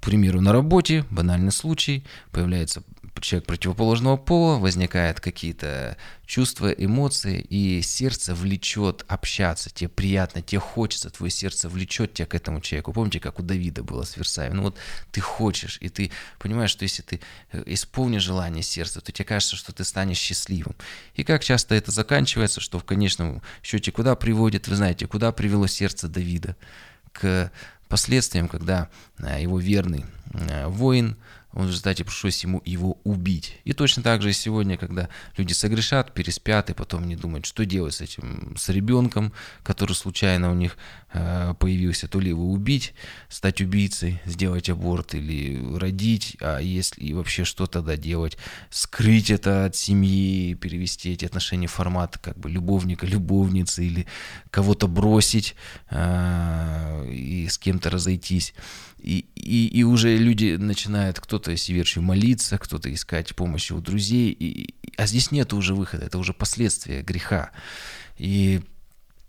к 0.00 0.04
примеру, 0.04 0.40
на 0.40 0.52
работе, 0.52 1.04
банальный 1.10 1.52
случай, 1.52 2.04
появляется 2.30 2.82
человек 3.20 3.46
противоположного 3.46 4.16
пола, 4.16 4.58
возникают 4.58 5.20
какие-то 5.20 5.96
чувства, 6.26 6.70
эмоции, 6.70 7.40
и 7.40 7.80
сердце 7.82 8.34
влечет 8.34 9.04
общаться, 9.08 9.70
тебе 9.70 9.88
приятно, 9.88 10.42
тебе 10.42 10.60
хочется, 10.60 11.10
твое 11.10 11.30
сердце 11.30 11.68
влечет 11.68 12.14
тебя 12.14 12.26
к 12.26 12.34
этому 12.34 12.60
человеку. 12.60 12.92
Помните, 12.92 13.20
как 13.20 13.38
у 13.38 13.42
Давида 13.42 13.82
было 13.82 14.04
с 14.04 14.16
Версаем? 14.16 14.56
Ну 14.56 14.62
вот 14.64 14.76
ты 15.10 15.20
хочешь, 15.20 15.78
и 15.80 15.88
ты 15.88 16.10
понимаешь, 16.38 16.70
что 16.70 16.82
если 16.84 17.02
ты 17.02 17.20
э, 17.52 17.62
исполнишь 17.66 18.22
желание 18.22 18.62
сердца, 18.62 19.00
то 19.00 19.12
тебе 19.12 19.24
кажется, 19.24 19.56
что 19.56 19.72
ты 19.72 19.84
станешь 19.84 20.18
счастливым. 20.18 20.76
И 21.14 21.24
как 21.24 21.42
часто 21.42 21.74
это 21.74 21.90
заканчивается, 21.90 22.60
что 22.60 22.78
в 22.78 22.84
конечном 22.84 23.42
счете 23.62 23.90
куда 23.90 24.14
приводит, 24.14 24.68
вы 24.68 24.76
знаете, 24.76 25.06
куда 25.06 25.32
привело 25.32 25.66
сердце 25.66 26.08
Давида? 26.08 26.56
К 27.12 27.50
последствиям, 27.88 28.48
когда 28.48 28.88
э, 29.18 29.42
его 29.42 29.58
верный 29.58 30.04
э, 30.32 30.66
воин, 30.66 31.16
в 31.52 31.66
результате 31.66 32.04
пришлось 32.04 32.42
ему 32.44 32.62
его 32.64 32.98
убить. 33.04 33.58
И 33.64 33.72
точно 33.72 34.02
так 34.02 34.22
же 34.22 34.30
и 34.30 34.34
сегодня, 34.34 34.76
когда 34.76 35.08
люди 35.36 35.52
согрешат, 35.52 36.12
переспят, 36.12 36.70
и 36.70 36.74
потом 36.74 37.08
не 37.08 37.16
думают, 37.16 37.46
что 37.46 37.64
делать 37.64 37.94
с 37.94 38.00
этим, 38.00 38.54
с 38.56 38.68
ребенком, 38.68 39.32
который 39.62 39.94
случайно 39.94 40.50
у 40.50 40.54
них 40.54 40.76
э, 41.12 41.54
появился, 41.58 42.06
то 42.06 42.20
ли 42.20 42.28
его 42.28 42.50
убить, 42.50 42.94
стать 43.28 43.60
убийцей, 43.60 44.20
сделать 44.26 44.68
аборт 44.68 45.14
или 45.14 45.76
родить, 45.76 46.36
а 46.40 46.58
если 46.58 47.00
и 47.00 47.14
вообще 47.14 47.44
что 47.44 47.66
тогда 47.66 47.96
делать, 47.96 48.36
скрыть 48.70 49.30
это 49.30 49.64
от 49.64 49.74
семьи, 49.74 50.54
перевести 50.54 51.12
эти 51.12 51.24
отношения 51.24 51.66
в 51.66 51.72
формат 51.72 52.18
как 52.18 52.38
бы 52.38 52.50
любовника, 52.50 53.06
любовницы 53.06 53.84
или 53.84 54.06
кого-то 54.50 54.86
бросить 54.86 55.56
и 55.90 57.46
с 57.50 57.58
кем-то 57.58 57.90
разойтись. 57.90 58.54
И, 58.98 59.26
и, 59.36 59.68
и 59.68 59.84
уже 59.84 60.16
люди 60.16 60.56
начинают 60.56 61.20
кто-то 61.20 61.47
северчью 61.56 62.02
молиться, 62.02 62.58
кто-то 62.58 62.92
искать 62.92 63.34
помощи 63.34 63.72
у 63.72 63.80
друзей, 63.80 64.30
и, 64.30 64.74
а 64.96 65.06
здесь 65.06 65.30
нет 65.30 65.52
уже 65.52 65.74
выхода, 65.74 66.06
это 66.06 66.18
уже 66.18 66.32
последствия 66.32 67.02
греха. 67.02 67.50
И 68.16 68.60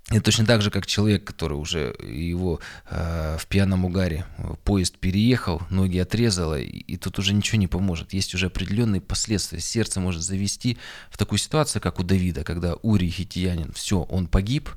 это 0.10 0.22
точно 0.22 0.46
так 0.46 0.64
же, 0.64 0.72
как 0.72 0.88
человек, 0.88 1.24
который 1.24 1.54
уже 1.54 1.96
его 2.02 2.60
э, 2.90 3.38
в 3.40 3.46
пьяном 3.46 3.86
угаре 3.86 4.26
поезд 4.64 4.98
переехал, 4.98 5.62
ноги 5.70 6.00
отрезало, 6.00 6.60
и, 6.60 6.66
и 6.66 6.98
тут 6.98 7.20
уже 7.20 7.34
ничего 7.34 7.60
не 7.60 7.68
поможет. 7.68 8.14
Есть 8.14 8.34
уже 8.34 8.48
определенные 8.48 9.02
последствия. 9.02 9.60
Сердце 9.60 10.00
может 10.00 10.24
завести 10.24 10.80
в 11.12 11.18
такую 11.18 11.38
ситуацию, 11.38 11.82
как 11.82 12.00
у 12.00 12.04
Давида, 12.04 12.44
когда 12.44 12.74
Урий 12.82 13.12
Хитиянин, 13.12 13.72
все, 13.74 14.02
он 14.02 14.26
погиб, 14.28 14.72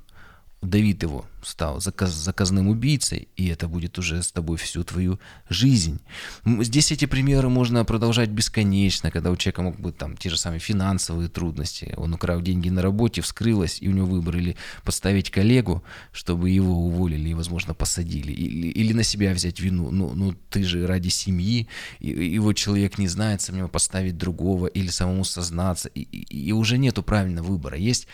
Давид 0.60 1.02
его 1.02 1.26
стал 1.42 1.80
заказ, 1.80 2.12
заказным 2.12 2.68
убийцей, 2.68 3.28
и 3.36 3.48
это 3.48 3.68
будет 3.68 3.98
уже 3.98 4.22
с 4.22 4.32
тобой 4.32 4.56
всю 4.56 4.84
твою 4.84 5.18
жизнь. 5.48 6.00
Здесь 6.44 6.92
эти 6.92 7.06
примеры 7.06 7.48
можно 7.48 7.84
продолжать 7.84 8.30
бесконечно, 8.30 9.10
когда 9.10 9.30
у 9.30 9.36
человека 9.36 9.62
могут 9.62 9.80
быть 9.80 9.96
там 9.96 10.16
те 10.16 10.30
же 10.30 10.36
самые 10.36 10.60
финансовые 10.60 11.28
трудности. 11.28 11.94
Он 11.96 12.14
украл 12.14 12.40
деньги 12.40 12.68
на 12.68 12.82
работе, 12.82 13.20
вскрылось, 13.20 13.78
и 13.80 13.88
у 13.88 13.92
него 13.92 14.06
выбор 14.06 14.36
или 14.36 14.56
подставить 14.84 15.30
коллегу, 15.30 15.82
чтобы 16.12 16.50
его 16.50 16.74
уволили 16.86 17.30
и, 17.30 17.34
возможно, 17.34 17.74
посадили, 17.74 18.32
или, 18.32 18.68
или 18.68 18.92
на 18.92 19.02
себя 19.02 19.32
взять 19.32 19.60
вину. 19.60 19.90
Ну, 19.90 20.14
ну 20.14 20.34
ты 20.50 20.64
же 20.64 20.86
ради 20.86 21.08
семьи, 21.08 21.68
и, 22.00 22.10
и 22.10 22.38
вот 22.38 22.54
человек 22.54 22.98
не 22.98 23.08
знает, 23.08 23.42
самому 23.42 23.68
поставить 23.68 24.16
другого, 24.16 24.66
или 24.66 24.88
самому 24.88 25.24
сознаться, 25.24 25.88
и, 25.88 26.00
и, 26.00 26.48
и 26.48 26.52
уже 26.52 26.78
нету 26.78 27.02
правильного 27.02 27.46
выбора. 27.46 27.76
Есть 27.76 28.06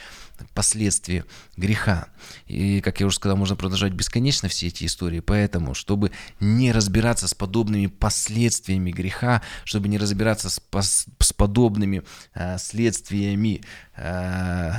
последствия 0.54 1.24
греха. 1.56 2.08
И, 2.46 2.80
как 2.80 3.00
я 3.00 3.06
уже 3.06 3.17
сказал, 3.18 3.36
можно 3.36 3.56
продолжать 3.56 3.92
бесконечно 3.92 4.48
все 4.48 4.68
эти 4.68 4.84
истории. 4.84 5.20
Поэтому, 5.20 5.74
чтобы 5.74 6.10
не 6.40 6.72
разбираться 6.72 7.28
с 7.28 7.34
подобными 7.34 7.86
последствиями 7.86 8.90
греха, 8.90 9.42
чтобы 9.64 9.88
не 9.88 9.98
разбираться 9.98 10.48
с, 10.48 10.60
с 10.80 11.32
подобными 11.32 12.02
э, 12.34 12.58
следствиями 12.58 13.62
э, 13.96 14.72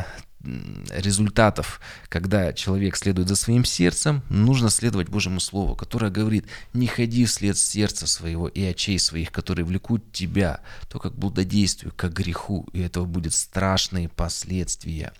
результатов, 0.89 1.81
когда 2.07 2.53
человек 2.53 2.95
следует 2.95 3.27
за 3.27 3.35
своим 3.35 3.65
сердцем, 3.65 4.21
нужно 4.29 4.69
следовать 4.69 5.09
Божьему 5.09 5.39
Слову, 5.39 5.75
которое 5.75 6.11
говорит, 6.11 6.45
не 6.73 6.87
ходи 6.87 7.25
вслед 7.25 7.57
сердца 7.57 8.07
своего 8.07 8.47
и 8.47 8.63
очей 8.63 8.99
своих, 8.99 9.31
которые 9.31 9.65
влекут 9.65 10.11
тебя, 10.11 10.61
то 10.87 10.99
как 10.99 11.13
блудодействию, 11.13 11.93
как 11.95 12.13
греху, 12.13 12.67
и 12.71 12.79
этого 12.79 13.05
будет 13.05 13.33
страшные 13.33 14.07
последствия. 14.07 15.11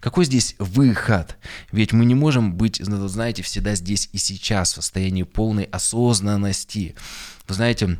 Какой 0.00 0.24
здесь 0.24 0.56
выход? 0.58 1.36
Ведь 1.70 1.92
мы 1.92 2.04
не 2.04 2.14
можем 2.14 2.54
быть, 2.54 2.80
знаете, 2.84 3.42
всегда 3.42 3.74
здесь 3.76 4.08
и 4.12 4.18
сейчас 4.18 4.72
в 4.72 4.76
состоянии 4.76 5.22
полной 5.22 5.64
осознанности. 5.64 6.94
Вы 7.46 7.54
знаете, 7.54 7.98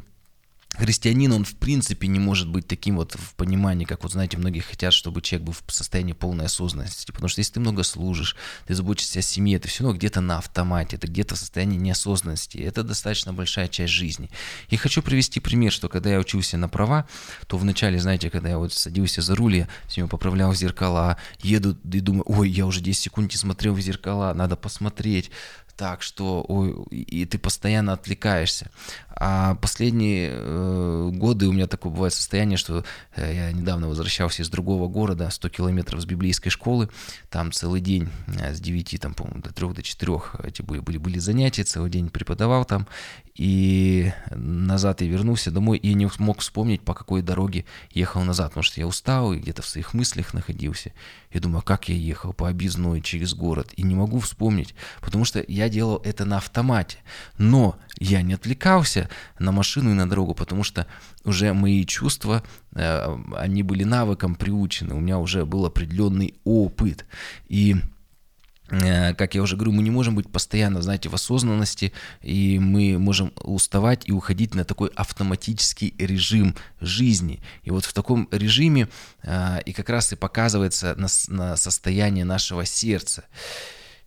христианин, 0.76 1.32
он 1.32 1.44
в 1.44 1.54
принципе 1.56 2.06
не 2.08 2.18
может 2.18 2.48
быть 2.48 2.66
таким 2.66 2.96
вот 2.96 3.14
в 3.14 3.34
понимании, 3.34 3.84
как 3.84 4.02
вот 4.02 4.12
знаете, 4.12 4.36
многие 4.36 4.60
хотят, 4.60 4.92
чтобы 4.92 5.22
человек 5.22 5.46
был 5.46 5.54
в 5.54 5.72
состоянии 5.72 6.12
полной 6.12 6.46
осознанности. 6.46 7.12
Потому 7.12 7.28
что 7.28 7.40
если 7.40 7.54
ты 7.54 7.60
много 7.60 7.82
служишь, 7.82 8.36
ты 8.66 8.74
заботишься 8.74 9.20
о 9.20 9.22
семье, 9.22 9.58
ты 9.58 9.68
все 9.68 9.84
равно 9.84 9.98
где-то 9.98 10.20
на 10.20 10.38
автомате, 10.38 10.96
ты 10.96 11.06
где-то 11.06 11.34
в 11.34 11.38
состоянии 11.38 11.78
неосознанности. 11.78 12.58
Это 12.58 12.82
достаточно 12.82 13.32
большая 13.32 13.68
часть 13.68 13.92
жизни. 13.92 14.30
И 14.68 14.76
хочу 14.76 15.02
привести 15.02 15.40
пример, 15.40 15.72
что 15.72 15.88
когда 15.88 16.10
я 16.10 16.18
учился 16.18 16.56
на 16.56 16.68
права, 16.68 17.06
то 17.46 17.56
вначале, 17.56 17.98
знаете, 17.98 18.30
когда 18.30 18.48
я 18.48 18.58
вот 18.58 18.72
садился 18.72 19.22
за 19.22 19.34
руль, 19.34 19.56
я 19.56 19.68
все 19.88 20.06
поправлял 20.08 20.52
в 20.52 20.56
зеркала, 20.56 21.16
еду 21.40 21.76
и 21.84 22.00
думаю, 22.00 22.24
ой, 22.26 22.50
я 22.50 22.66
уже 22.66 22.80
10 22.80 23.02
секунд 23.02 23.32
не 23.32 23.38
смотрел 23.38 23.74
в 23.74 23.80
зеркала, 23.80 24.34
надо 24.34 24.56
посмотреть, 24.56 25.30
так, 25.76 26.02
что 26.02 26.44
ой, 26.48 26.72
и 26.90 27.24
ты 27.24 27.38
постоянно 27.38 27.92
отвлекаешься. 27.92 28.70
А 29.16 29.54
последние 29.56 30.30
э, 30.32 31.10
годы 31.12 31.46
у 31.46 31.52
меня 31.52 31.68
такое 31.68 31.92
бывает 31.92 32.12
состояние, 32.12 32.56
что 32.56 32.84
э, 33.14 33.34
я 33.34 33.52
недавно 33.52 33.88
возвращался 33.88 34.42
из 34.42 34.48
другого 34.48 34.88
города, 34.88 35.30
100 35.30 35.48
километров 35.50 36.00
с 36.00 36.04
библейской 36.04 36.50
школы, 36.50 36.88
там 37.30 37.52
целый 37.52 37.80
день 37.80 38.08
э, 38.26 38.54
с 38.54 38.60
9, 38.60 39.00
там, 39.00 39.14
по-моему, 39.14 39.40
до 39.40 39.52
3 39.52 39.74
до 39.74 39.82
4 39.82 40.12
эти 40.42 40.62
были, 40.62 40.80
были, 40.80 40.98
были 40.98 41.18
занятия, 41.18 41.62
целый 41.62 41.90
день 41.90 42.10
преподавал 42.10 42.64
там, 42.64 42.88
и 43.36 44.12
назад 44.30 45.00
я 45.00 45.08
вернулся 45.08 45.50
домой 45.50 45.78
и 45.78 45.94
не 45.94 46.08
мог 46.18 46.40
вспомнить, 46.40 46.82
по 46.82 46.94
какой 46.94 47.22
дороге 47.22 47.64
ехал 47.90 48.22
назад, 48.22 48.50
потому 48.50 48.64
что 48.64 48.80
я 48.80 48.86
устал 48.86 49.32
и 49.32 49.38
где-то 49.38 49.62
в 49.62 49.66
своих 49.66 49.94
мыслях 49.94 50.34
находился. 50.34 50.92
Я 51.32 51.40
думаю, 51.40 51.60
а 51.60 51.62
как 51.62 51.88
я 51.88 51.94
ехал 51.94 52.32
по 52.32 52.48
объездной 52.48 53.00
через 53.00 53.34
город, 53.34 53.72
и 53.76 53.82
не 53.82 53.94
могу 53.94 54.18
вспомнить, 54.20 54.74
потому 55.00 55.24
что 55.24 55.44
я 55.46 55.68
делал 55.68 56.00
это 56.04 56.24
на 56.24 56.38
автомате. 56.38 56.98
Но 57.38 57.76
я 57.98 58.22
не 58.22 58.34
отвлекался 58.34 59.03
на 59.38 59.52
машину 59.52 59.90
и 59.90 59.94
на 59.94 60.08
дорогу, 60.08 60.34
потому 60.34 60.64
что 60.64 60.86
уже 61.24 61.52
мои 61.52 61.84
чувства, 61.84 62.42
э, 62.74 63.16
они 63.36 63.62
были 63.62 63.84
навыком 63.84 64.34
приучены, 64.34 64.94
у 64.94 65.00
меня 65.00 65.18
уже 65.18 65.44
был 65.44 65.66
определенный 65.66 66.34
опыт. 66.44 67.06
И 67.48 67.76
Э, 68.70 69.14
как 69.14 69.34
я 69.34 69.42
уже 69.42 69.56
говорю, 69.56 69.72
мы 69.72 69.82
не 69.82 69.90
можем 69.90 70.14
быть 70.14 70.30
постоянно, 70.30 70.82
знаете, 70.82 71.08
в 71.08 71.14
осознанности, 71.14 71.92
и 72.22 72.58
мы 72.58 72.98
можем 72.98 73.32
уставать 73.36 74.08
и 74.08 74.12
уходить 74.12 74.54
на 74.54 74.64
такой 74.64 74.90
автоматический 74.94 75.94
режим 75.98 76.54
жизни. 76.80 77.42
И 77.62 77.70
вот 77.70 77.84
в 77.84 77.92
таком 77.92 78.28
режиме 78.30 78.88
э, 79.22 79.60
и 79.66 79.72
как 79.72 79.90
раз 79.90 80.12
и 80.12 80.16
показывается 80.16 80.94
на, 80.96 81.56
состояние 81.56 82.24
нашего 82.24 82.64
сердца. 82.64 83.24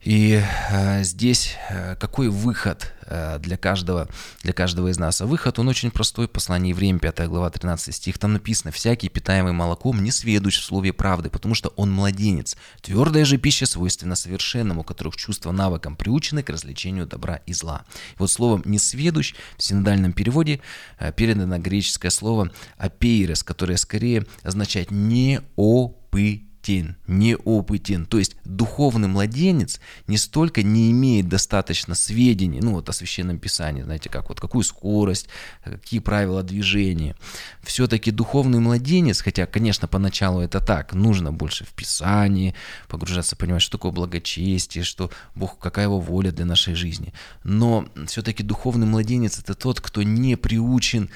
И 0.08 0.42
э, 0.72 1.04
здесь 1.04 1.58
э, 1.70 1.98
какой 1.98 2.30
выход 2.30 2.94
э, 3.08 3.40
для, 3.40 3.58
каждого, 3.58 4.08
для 4.42 4.54
каждого 4.54 4.88
из 4.88 4.98
нас? 4.98 5.20
А 5.20 5.26
выход, 5.26 5.60
он 5.60 5.68
очень 5.68 5.92
простой. 5.92 6.30
Послание 6.30 6.70
Евреям, 6.70 7.00
5 7.00 7.28
глава, 7.28 7.50
13 7.50 7.94
стих. 7.94 8.18
Там 8.18 8.32
написано, 8.32 8.72
«Всякий, 8.72 9.10
питаемый 9.10 9.52
молоком, 9.52 10.02
не 10.02 10.12
сведущ 10.12 10.62
в 10.62 10.64
слове 10.64 10.94
правды, 10.94 11.30
потому 11.30 11.56
что 11.56 11.74
он 11.76 11.92
младенец. 11.92 12.56
Твердая 12.80 13.26
же 13.26 13.38
пища 13.38 13.66
свойственна 13.66 14.16
совершенному, 14.16 14.86
которых 14.86 15.18
чувства 15.18 15.52
навыкам 15.52 15.98
приучены 15.98 16.42
к 16.42 16.50
развлечению 16.50 17.06
добра 17.06 17.42
и 17.46 17.52
зла». 17.52 17.84
И 18.12 18.16
вот 18.20 18.32
словом 18.32 18.62
«не 18.64 18.80
сведущ» 18.80 19.36
в 19.58 19.64
синодальном 19.64 20.14
переводе 20.14 20.62
э, 21.00 21.12
передано 21.12 21.60
греческое 21.60 22.12
слово 22.12 22.54
«апейрес», 22.78 23.44
которое 23.44 23.76
скорее 23.76 24.26
означает 24.44 24.90
«неопытный» 24.90 26.47
неопытен, 26.68 26.96
неопытен. 27.08 28.06
То 28.06 28.18
есть 28.18 28.36
духовный 28.44 29.08
младенец 29.08 29.80
не 30.08 30.18
столько 30.18 30.64
не 30.64 30.92
имеет 30.92 31.28
достаточно 31.28 31.96
сведений, 31.96 32.60
ну 32.62 32.74
вот 32.74 32.90
о 32.90 32.94
священном 32.94 33.40
писании, 33.40 33.84
знаете, 33.84 34.10
как 34.10 34.30
вот 34.30 34.40
какую 34.40 34.64
скорость, 34.64 35.28
какие 35.64 36.00
правила 36.00 36.44
движения. 36.44 37.16
Все-таки 37.64 38.12
духовный 38.12 38.60
младенец, 38.60 39.22
хотя, 39.22 39.46
конечно, 39.46 39.88
поначалу 39.88 40.42
это 40.42 40.60
так, 40.60 40.94
нужно 40.94 41.32
больше 41.32 41.66
в 41.66 41.70
писании 41.70 42.54
погружаться, 42.88 43.36
понимать, 43.36 43.62
что 43.62 43.78
такое 43.78 43.92
благочестие, 43.92 44.84
что 44.84 45.12
Бог, 45.36 45.60
какая 45.60 45.86
его 45.86 46.00
воля 46.00 46.32
для 46.32 46.46
нашей 46.46 46.76
жизни. 46.76 47.14
Но 47.44 47.88
все-таки 48.08 48.44
духовный 48.44 48.88
младенец 48.88 49.40
это 49.40 49.54
тот, 49.54 49.82
кто 49.82 50.04
не 50.04 50.36
приучен 50.36 51.10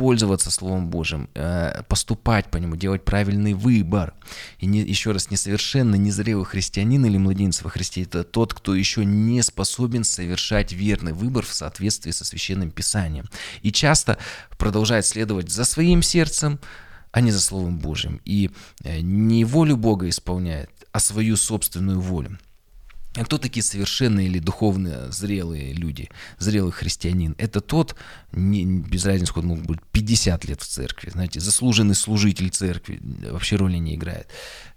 пользоваться 0.00 0.50
Словом 0.50 0.88
Божьим, 0.88 1.28
э, 1.34 1.82
поступать 1.86 2.50
по 2.50 2.56
нему, 2.56 2.74
делать 2.74 3.04
правильный 3.04 3.52
выбор. 3.52 4.14
И 4.58 4.64
не, 4.64 4.80
еще 4.80 5.12
раз, 5.12 5.30
несовершенно 5.30 5.94
незрелый 5.96 6.46
христианин 6.46 7.04
или 7.04 7.18
младенец 7.18 7.60
во 7.60 7.68
Христе– 7.68 8.02
это 8.04 8.24
тот, 8.24 8.54
кто 8.54 8.74
еще 8.74 9.04
не 9.04 9.42
способен 9.42 10.04
совершать 10.04 10.72
верный 10.72 11.12
выбор 11.12 11.44
в 11.44 11.52
соответствии 11.52 12.12
со 12.12 12.24
Священным 12.24 12.70
Писанием. 12.70 13.26
И 13.60 13.70
часто 13.72 14.16
продолжает 14.56 15.04
следовать 15.04 15.50
за 15.50 15.66
своим 15.66 16.00
сердцем, 16.00 16.60
а 17.12 17.20
не 17.20 17.30
за 17.30 17.40
Словом 17.40 17.78
Божьим. 17.78 18.22
И 18.24 18.50
э, 18.82 19.00
не 19.00 19.44
волю 19.44 19.76
Бога 19.76 20.08
исполняет, 20.08 20.70
а 20.92 21.00
свою 21.00 21.36
собственную 21.36 22.00
волю. 22.00 22.38
А 23.16 23.24
кто 23.24 23.38
такие 23.38 23.64
совершенные 23.64 24.28
или 24.28 24.38
духовно 24.38 25.10
зрелые 25.10 25.72
люди, 25.72 26.08
зрелый 26.38 26.70
христианин? 26.70 27.34
Это 27.38 27.60
тот, 27.60 27.96
не, 28.30 28.64
без 28.64 29.04
разницы, 29.04 29.32
сколько 29.32 29.48
мог 29.48 29.58
быть, 29.62 29.80
50 29.90 30.44
лет 30.44 30.62
в 30.62 30.66
церкви, 30.66 31.10
знаете, 31.10 31.40
заслуженный 31.40 31.96
служитель 31.96 32.50
церкви, 32.50 33.00
вообще 33.28 33.56
роли 33.56 33.78
не 33.78 33.96
играет. 33.96 34.28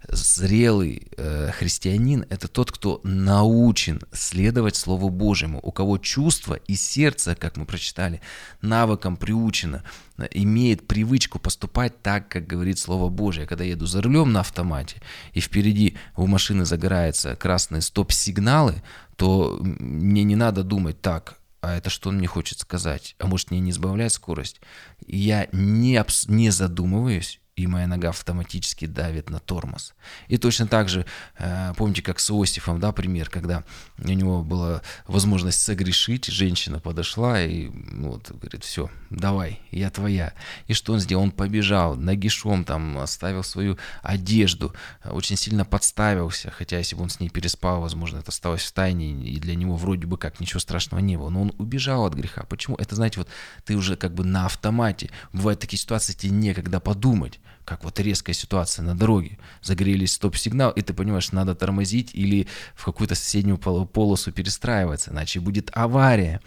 Зрелый 0.08 1.06
э, 1.16 1.52
христианин– 1.52 2.26
это 2.28 2.48
тот, 2.48 2.72
кто 2.72 3.00
научен 3.04 4.02
следовать 4.12 4.74
Слову 4.74 5.10
Божьему, 5.10 5.60
у 5.62 5.70
кого 5.70 5.98
чувство 5.98 6.54
и 6.54 6.74
сердце, 6.74 7.36
как 7.36 7.56
мы 7.56 7.66
прочитали, 7.66 8.20
навыком 8.60 9.16
приучено, 9.16 9.84
имеет 10.32 10.86
привычку 10.86 11.38
поступать 11.38 12.02
так, 12.02 12.28
как 12.28 12.46
говорит 12.46 12.78
Слово 12.78 13.08
Божье. 13.08 13.46
Когда 13.46 13.64
еду 13.64 13.86
за 13.86 14.02
рулем 14.02 14.32
на 14.32 14.40
автомате, 14.40 15.00
и 15.32 15.40
впереди 15.40 15.96
у 16.16 16.26
машины 16.26 16.64
загораются 16.64 17.34
красные 17.36 17.82
стоп-сигналы, 18.24 18.82
то 19.16 19.58
мне 19.60 20.24
не 20.24 20.36
надо 20.36 20.64
думать 20.64 21.00
так, 21.00 21.38
а 21.60 21.76
это 21.76 21.90
что 21.90 22.08
он 22.08 22.16
мне 22.16 22.26
хочет 22.26 22.58
сказать? 22.58 23.16
А 23.18 23.26
может 23.26 23.50
мне 23.50 23.60
не 23.60 23.72
сбавлять 23.72 24.12
скорость? 24.12 24.60
Я 25.06 25.48
не, 25.52 26.04
не 26.28 26.50
задумываюсь, 26.50 27.40
и 27.56 27.68
моя 27.68 27.86
нога 27.86 28.08
автоматически 28.08 28.86
давит 28.86 29.30
на 29.30 29.38
тормоз. 29.38 29.94
И 30.26 30.38
точно 30.38 30.66
так 30.66 30.88
же, 30.88 31.06
э, 31.38 31.72
помните, 31.76 32.02
как 32.02 32.18
с 32.18 32.30
Иосифом, 32.30 32.80
да, 32.80 32.90
пример, 32.90 33.30
когда 33.30 33.62
у 33.98 34.08
него 34.08 34.42
была 34.42 34.82
возможность 35.06 35.62
согрешить, 35.62 36.26
женщина 36.26 36.80
подошла 36.80 37.40
и 37.40 37.68
ну, 37.68 38.12
вот, 38.12 38.30
говорит, 38.30 38.64
все, 38.64 38.90
давай, 39.10 39.60
я 39.70 39.90
твоя. 39.90 40.32
И 40.66 40.74
что 40.74 40.92
он 40.92 41.00
сделал? 41.00 41.22
Он 41.22 41.30
побежал, 41.30 41.94
нагишом 41.94 42.64
там 42.64 42.98
оставил 42.98 43.44
свою 43.44 43.78
одежду, 44.02 44.74
очень 45.04 45.36
сильно 45.36 45.64
подставился, 45.64 46.50
хотя 46.50 46.78
если 46.78 46.96
бы 46.96 47.02
он 47.02 47.10
с 47.10 47.20
ней 47.20 47.28
переспал, 47.28 47.80
возможно, 47.80 48.18
это 48.18 48.30
осталось 48.30 48.62
в 48.62 48.72
тайне, 48.72 49.12
и 49.12 49.38
для 49.38 49.54
него 49.54 49.76
вроде 49.76 50.08
бы 50.08 50.18
как 50.18 50.40
ничего 50.40 50.58
страшного 50.58 51.00
не 51.00 51.16
было, 51.16 51.30
но 51.30 51.42
он 51.42 51.54
убежал 51.58 52.04
от 52.04 52.14
греха. 52.14 52.42
Почему? 52.44 52.76
Это, 52.76 52.96
знаете, 52.96 53.20
вот 53.20 53.28
ты 53.64 53.76
уже 53.76 53.96
как 53.96 54.12
бы 54.12 54.24
на 54.24 54.46
автомате. 54.46 55.10
Бывают 55.32 55.60
такие 55.60 55.78
ситуации, 55.78 56.14
тебе 56.14 56.32
некогда 56.32 56.80
подумать 56.80 57.38
как 57.64 57.84
вот 57.84 57.98
резкая 58.00 58.34
ситуация 58.34 58.82
на 58.82 58.94
дороге. 58.94 59.38
Загорелись 59.62 60.12
стоп-сигнал, 60.12 60.70
и 60.70 60.82
ты 60.82 60.92
понимаешь, 60.92 61.32
надо 61.32 61.54
тормозить 61.54 62.10
или 62.12 62.46
в 62.74 62.84
какую-то 62.84 63.14
соседнюю 63.14 63.58
полосу 63.58 64.32
перестраиваться, 64.32 65.10
иначе 65.10 65.40
будет 65.40 65.70
авария. 65.72 66.40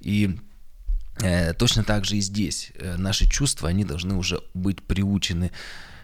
И 0.00 0.38
э, 1.20 1.54
точно 1.54 1.82
так 1.82 2.04
же 2.04 2.16
и 2.16 2.20
здесь. 2.20 2.72
Э, 2.76 2.96
наши 2.96 3.28
чувства, 3.28 3.68
они 3.68 3.84
должны 3.84 4.14
уже 4.14 4.40
быть 4.54 4.82
приучены 4.82 5.50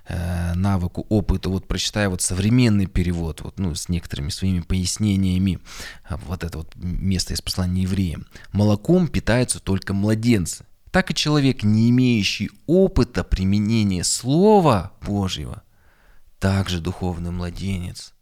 э, 0.08 0.54
навыку, 0.54 1.06
опыту. 1.08 1.50
Вот 1.50 1.68
прочитаю 1.68 2.10
вот 2.10 2.22
современный 2.22 2.86
перевод, 2.86 3.42
вот, 3.42 3.58
ну, 3.58 3.74
с 3.74 3.88
некоторыми 3.88 4.30
своими 4.30 4.60
пояснениями, 4.60 5.60
вот 6.10 6.42
это 6.42 6.58
вот 6.58 6.74
место 6.74 7.34
из 7.34 7.40
послания 7.40 7.82
евреям. 7.82 8.26
Молоком 8.52 9.06
питаются 9.06 9.60
только 9.60 9.94
младенцы, 9.94 10.64
так 10.90 11.10
и 11.10 11.14
человек, 11.14 11.62
не 11.62 11.90
имеющий 11.90 12.50
опыта 12.66 13.24
применения 13.24 14.04
Слова 14.04 14.92
Божьего, 15.02 15.62
также 16.38 16.80
духовный 16.80 17.30
младенец. 17.30 18.12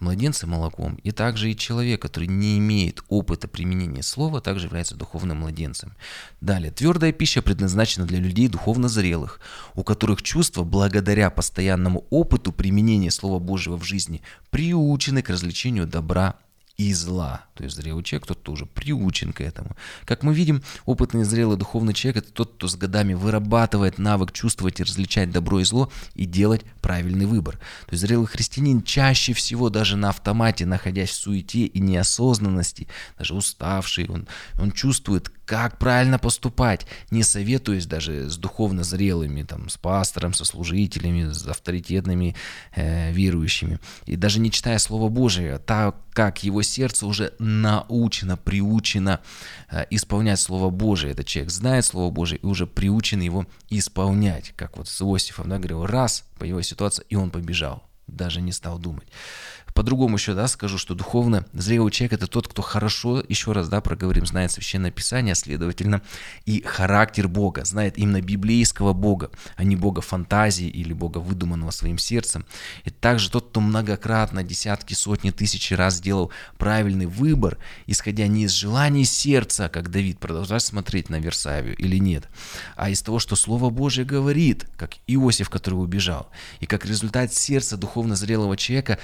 Младенцы 0.00 0.46
молоком. 0.46 0.94
И 1.02 1.10
также 1.10 1.50
и 1.50 1.56
человек, 1.56 2.00
который 2.00 2.26
не 2.26 2.56
имеет 2.58 3.04
опыта 3.08 3.48
применения 3.48 4.02
слова, 4.02 4.40
также 4.40 4.66
является 4.66 4.94
духовным 4.94 5.40
младенцем. 5.40 5.94
Далее. 6.40 6.72
Твердая 6.72 7.12
пища 7.12 7.42
предназначена 7.42 8.06
для 8.06 8.18
людей 8.18 8.48
духовно 8.48 8.88
зрелых, 8.88 9.40
у 9.74 9.84
которых 9.84 10.22
чувства, 10.22 10.64
благодаря 10.64 11.28
постоянному 11.28 12.06
опыту 12.08 12.50
применения 12.50 13.10
Слова 13.10 13.38
Божьего 13.38 13.76
в 13.76 13.84
жизни, 13.84 14.22
приучены 14.48 15.20
к 15.20 15.28
развлечению 15.28 15.86
добра 15.86 16.36
и 16.80 16.94
зла. 16.94 17.44
То 17.56 17.64
есть 17.64 17.76
зрелый 17.76 18.02
человек, 18.02 18.26
тот, 18.26 18.38
кто 18.38 18.52
уже 18.52 18.64
приучен 18.64 19.34
к 19.34 19.42
этому. 19.42 19.76
Как 20.06 20.22
мы 20.22 20.32
видим, 20.32 20.62
опытный 20.86 21.24
зрелый 21.24 21.58
духовный 21.58 21.92
человек– 21.92 22.24
это 22.24 22.32
тот, 22.32 22.54
кто 22.54 22.68
с 22.68 22.74
годами 22.74 23.12
вырабатывает 23.12 23.98
навык 23.98 24.32
чувствовать 24.32 24.80
и 24.80 24.84
различать 24.84 25.30
добро 25.30 25.60
и 25.60 25.64
зло 25.64 25.92
и 26.14 26.24
делать 26.24 26.62
правильный 26.80 27.26
выбор. 27.26 27.58
То 27.84 27.90
есть 27.90 28.00
зрелый 28.00 28.26
христианин 28.26 28.82
чаще 28.82 29.34
всего 29.34 29.68
даже 29.68 29.98
на 29.98 30.08
автомате, 30.08 30.64
находясь 30.64 31.10
в 31.10 31.16
суете 31.16 31.66
и 31.66 31.80
неосознанности, 31.80 32.88
даже 33.18 33.34
уставший, 33.34 34.08
он, 34.08 34.26
он 34.58 34.72
чувствует, 34.72 35.30
как 35.50 35.78
правильно 35.78 36.20
поступать, 36.20 36.86
не 37.10 37.24
советуясь 37.24 37.84
даже 37.84 38.30
с 38.30 38.36
духовно 38.36 38.84
зрелыми, 38.84 39.42
там, 39.42 39.68
с 39.68 39.76
пастором, 39.76 40.32
со 40.32 40.44
служителями, 40.44 41.32
с 41.32 41.44
авторитетными 41.44 42.36
э, 42.76 43.10
верующими. 43.10 43.80
И 44.06 44.14
даже 44.14 44.38
не 44.38 44.52
читая 44.52 44.78
Слово 44.78 45.08
Божие, 45.08 45.58
так 45.58 45.96
как 46.12 46.44
его 46.44 46.62
сердце 46.62 47.04
уже 47.04 47.32
научено, 47.40 48.36
приучено 48.36 49.18
э, 49.72 49.86
исполнять 49.90 50.38
Слово 50.38 50.70
Божие. 50.70 51.14
Этот 51.14 51.26
человек 51.26 51.50
знает 51.50 51.84
Слово 51.84 52.12
Божие 52.12 52.38
и 52.38 52.46
уже 52.46 52.68
приучен 52.68 53.20
его 53.20 53.44
исполнять. 53.70 54.52
Как 54.54 54.76
вот 54.76 54.86
с 54.86 55.02
Иосифом, 55.02 55.48
да, 55.48 55.58
говорил, 55.58 55.84
раз, 55.84 56.26
появилась 56.38 56.68
ситуация, 56.68 57.04
и 57.08 57.16
он 57.16 57.30
побежал, 57.30 57.82
даже 58.06 58.40
не 58.40 58.52
стал 58.52 58.78
думать. 58.78 59.08
По-другому 59.80 60.18
еще, 60.18 60.34
да, 60.34 60.46
скажу, 60.46 60.76
что 60.76 60.94
духовно 60.94 61.46
зрелый 61.54 61.90
человек 61.90 62.12
это 62.12 62.26
тот, 62.26 62.46
кто 62.46 62.60
хорошо, 62.60 63.24
еще 63.26 63.52
раз, 63.52 63.70
да, 63.70 63.80
проговорим, 63.80 64.26
знает 64.26 64.52
Священное 64.52 64.90
Писание, 64.90 65.34
следовательно, 65.34 66.02
и 66.44 66.60
характер 66.60 67.28
Бога, 67.28 67.64
знает 67.64 67.96
именно 67.96 68.20
библейского 68.20 68.92
Бога, 68.92 69.30
а 69.56 69.64
не 69.64 69.76
Бога 69.76 70.02
фантазии 70.02 70.68
или 70.68 70.92
Бога 70.92 71.16
выдуманного 71.16 71.70
своим 71.70 71.96
сердцем. 71.96 72.44
И 72.84 72.90
также 72.90 73.30
тот, 73.30 73.48
кто 73.48 73.62
многократно, 73.62 74.42
десятки, 74.42 74.92
сотни, 74.92 75.30
тысячи 75.30 75.72
раз 75.72 75.94
сделал 75.94 76.30
правильный 76.58 77.06
выбор, 77.06 77.56
исходя 77.86 78.26
не 78.26 78.44
из 78.44 78.50
желаний 78.50 79.06
сердца, 79.06 79.70
как 79.70 79.90
Давид, 79.90 80.18
продолжать 80.18 80.62
смотреть 80.62 81.08
на 81.08 81.20
Версавию 81.20 81.74
или 81.78 81.96
нет, 81.96 82.28
а 82.76 82.90
из 82.90 83.00
того, 83.00 83.18
что 83.18 83.34
Слово 83.34 83.70
Божье 83.70 84.04
говорит, 84.04 84.66
как 84.76 84.96
Иосиф, 85.06 85.48
который 85.48 85.76
убежал. 85.76 86.28
И 86.58 86.66
как 86.66 86.84
результат 86.84 87.32
сердца 87.32 87.78
духовно 87.78 88.14
зрелого 88.14 88.58
человека 88.58 88.98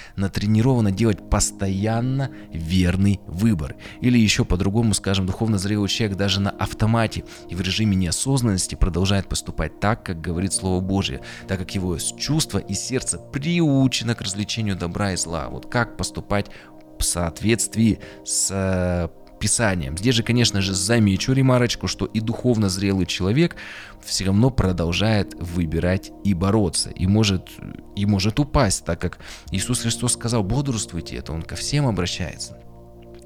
натренировано 0.66 0.90
делать 0.90 1.30
постоянно 1.30 2.30
верный 2.52 3.20
выбор. 3.26 3.76
Или 4.00 4.18
еще 4.18 4.44
по-другому 4.44 4.94
скажем, 4.94 5.26
духовно 5.26 5.58
зрелый 5.58 5.88
человек 5.88 6.16
даже 6.16 6.40
на 6.40 6.50
автомате 6.50 7.24
и 7.48 7.54
в 7.54 7.60
режиме 7.60 7.96
неосознанности 7.96 8.74
продолжает 8.74 9.28
поступать 9.28 9.78
так, 9.80 10.04
как 10.04 10.20
говорит 10.20 10.52
Слово 10.52 10.80
Божье, 10.80 11.20
так 11.46 11.58
как 11.58 11.74
его 11.74 11.96
чувство 11.98 12.58
и 12.58 12.74
сердце 12.74 13.18
приучено 13.18 14.14
к 14.14 14.20
развлечению 14.20 14.76
добра 14.76 15.12
и 15.12 15.16
зла. 15.16 15.48
Вот 15.48 15.66
как 15.66 15.96
поступать 15.96 16.46
в 16.98 17.04
соответствии 17.04 17.98
с 18.24 18.50
э, 18.50 19.08
Писанием. 19.38 19.96
Здесь 19.96 20.14
же, 20.14 20.22
конечно 20.22 20.60
же, 20.60 20.74
замечу 20.74 21.32
ремарочку, 21.32 21.88
что 21.88 22.06
и 22.06 22.20
духовно 22.20 22.68
зрелый 22.68 23.06
человек 23.06 23.56
все 24.04 24.24
равно 24.24 24.50
продолжает 24.50 25.34
выбирать 25.34 26.10
и 26.24 26.34
бороться, 26.34 26.90
и 26.90 27.06
может, 27.06 27.50
и 27.94 28.06
может 28.06 28.38
упасть, 28.40 28.84
так 28.84 29.00
как 29.00 29.18
Иисус 29.50 29.80
Христос 29.82 30.14
сказал, 30.14 30.42
бодрствуйте, 30.42 31.16
это 31.16 31.32
Он 31.32 31.42
ко 31.42 31.56
всем 31.56 31.86
обращается 31.86 32.58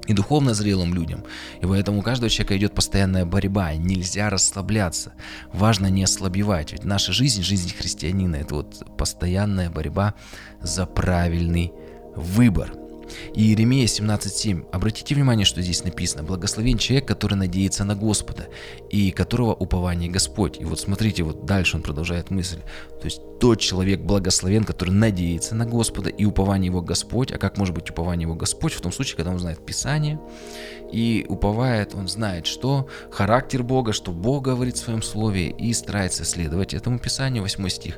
и 0.07 0.13
духовно 0.13 0.53
зрелым 0.53 0.93
людям. 0.93 1.23
И 1.61 1.65
поэтому 1.65 1.99
у 1.99 2.01
каждого 2.01 2.29
человека 2.29 2.57
идет 2.57 2.73
постоянная 2.73 3.25
борьба, 3.25 3.73
нельзя 3.75 4.29
расслабляться. 4.29 5.13
Важно 5.53 5.87
не 5.87 6.03
ослабевать, 6.03 6.71
ведь 6.71 6.83
наша 6.83 7.13
жизнь, 7.13 7.43
жизнь 7.43 7.73
христианина, 7.73 8.37
это 8.37 8.55
вот 8.55 8.97
постоянная 8.97 9.69
борьба 9.69 10.13
за 10.61 10.85
правильный 10.85 11.71
выбор. 12.15 12.80
Иеремия 13.33 13.85
17.7. 13.85 14.65
Обратите 14.71 15.15
внимание, 15.15 15.45
что 15.45 15.61
здесь 15.61 15.83
написано. 15.83 16.23
Благословен 16.23 16.77
человек, 16.77 17.07
который 17.07 17.35
надеется 17.35 17.83
на 17.83 17.95
Господа, 17.95 18.47
и 18.91 19.11
которого 19.11 19.53
упование 19.53 20.09
Господь. 20.09 20.59
И 20.59 20.65
вот 20.65 20.79
смотрите, 20.79 21.23
вот 21.23 21.45
дальше 21.45 21.77
он 21.77 21.81
продолжает 21.81 22.29
мысль. 22.29 22.59
То 22.99 23.05
есть 23.05 23.21
тот 23.39 23.59
человек 23.59 24.01
благословен, 24.01 24.65
который 24.65 24.91
надеется 24.91 25.55
на 25.55 25.65
Господа, 25.65 26.09
и 26.09 26.25
упование 26.25 26.67
его 26.67 26.81
Господь. 26.81 27.31
А 27.31 27.37
как 27.37 27.57
может 27.57 27.73
быть 27.73 27.89
упование 27.89 28.25
его 28.25 28.35
Господь? 28.35 28.73
В 28.73 28.81
том 28.81 28.91
случае, 28.91 29.15
когда 29.15 29.31
он 29.31 29.39
знает 29.39 29.65
Писание, 29.65 30.19
и 30.91 31.25
уповает, 31.29 31.95
он 31.95 32.09
знает, 32.09 32.45
что 32.45 32.87
характер 33.11 33.63
Бога, 33.63 33.93
что 33.93 34.11
Бог 34.11 34.43
говорит 34.43 34.75
в 34.75 34.83
своем 34.83 35.01
слове, 35.01 35.49
и 35.49 35.73
старается 35.73 36.25
следовать 36.25 36.73
этому 36.73 36.99
Писанию, 36.99 37.43
8 37.43 37.69
стих. 37.69 37.97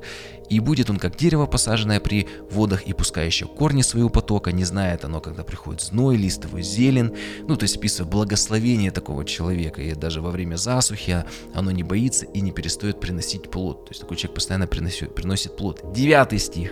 И 0.50 0.60
будет 0.60 0.90
он 0.90 1.00
как 1.00 1.18
дерево, 1.18 1.48
посаженное 1.48 2.00
при 2.00 2.28
водах 2.52 2.84
и 2.84 2.94
пускающее 2.94 3.48
корни 3.48 3.82
своего 3.82 4.10
потока, 4.10 4.52
не 4.52 4.64
знает 4.64 5.06
оно, 5.06 5.22
когда 5.22 5.44
приходит 5.44 5.82
зной, 5.82 6.18
листовый 6.18 6.62
зелен. 6.62 7.14
Ну, 7.48 7.56
то 7.56 7.64
есть 7.64 7.78
описывает 7.78 8.12
благословение 8.12 8.92
такого 8.92 9.26
человека. 9.26 9.82
И 9.82 9.96
даже 9.96 10.22
во 10.22 10.30
время 10.30 10.56
засухи 10.58 10.83
оно 11.54 11.72
не 11.72 11.84
боится 11.84 12.26
и 12.26 12.42
не 12.42 12.52
перестает 12.52 13.00
приносить 13.00 13.50
плод. 13.50 13.86
То 13.86 13.92
есть 13.92 14.02
такой 14.02 14.18
человек 14.18 14.36
постоянно 14.36 14.68
приносит, 14.68 15.16
приносит 15.16 15.56
плод. 15.56 15.82
Девятый 15.94 16.40
стих 16.40 16.72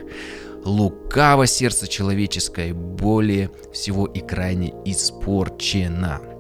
лукаво 0.64 1.48
сердце 1.48 1.88
человеческое 1.88 2.74
более 2.74 3.50
всего 3.74 4.06
и 4.06 4.20
крайне 4.20 4.74
испорчено. 4.86 6.31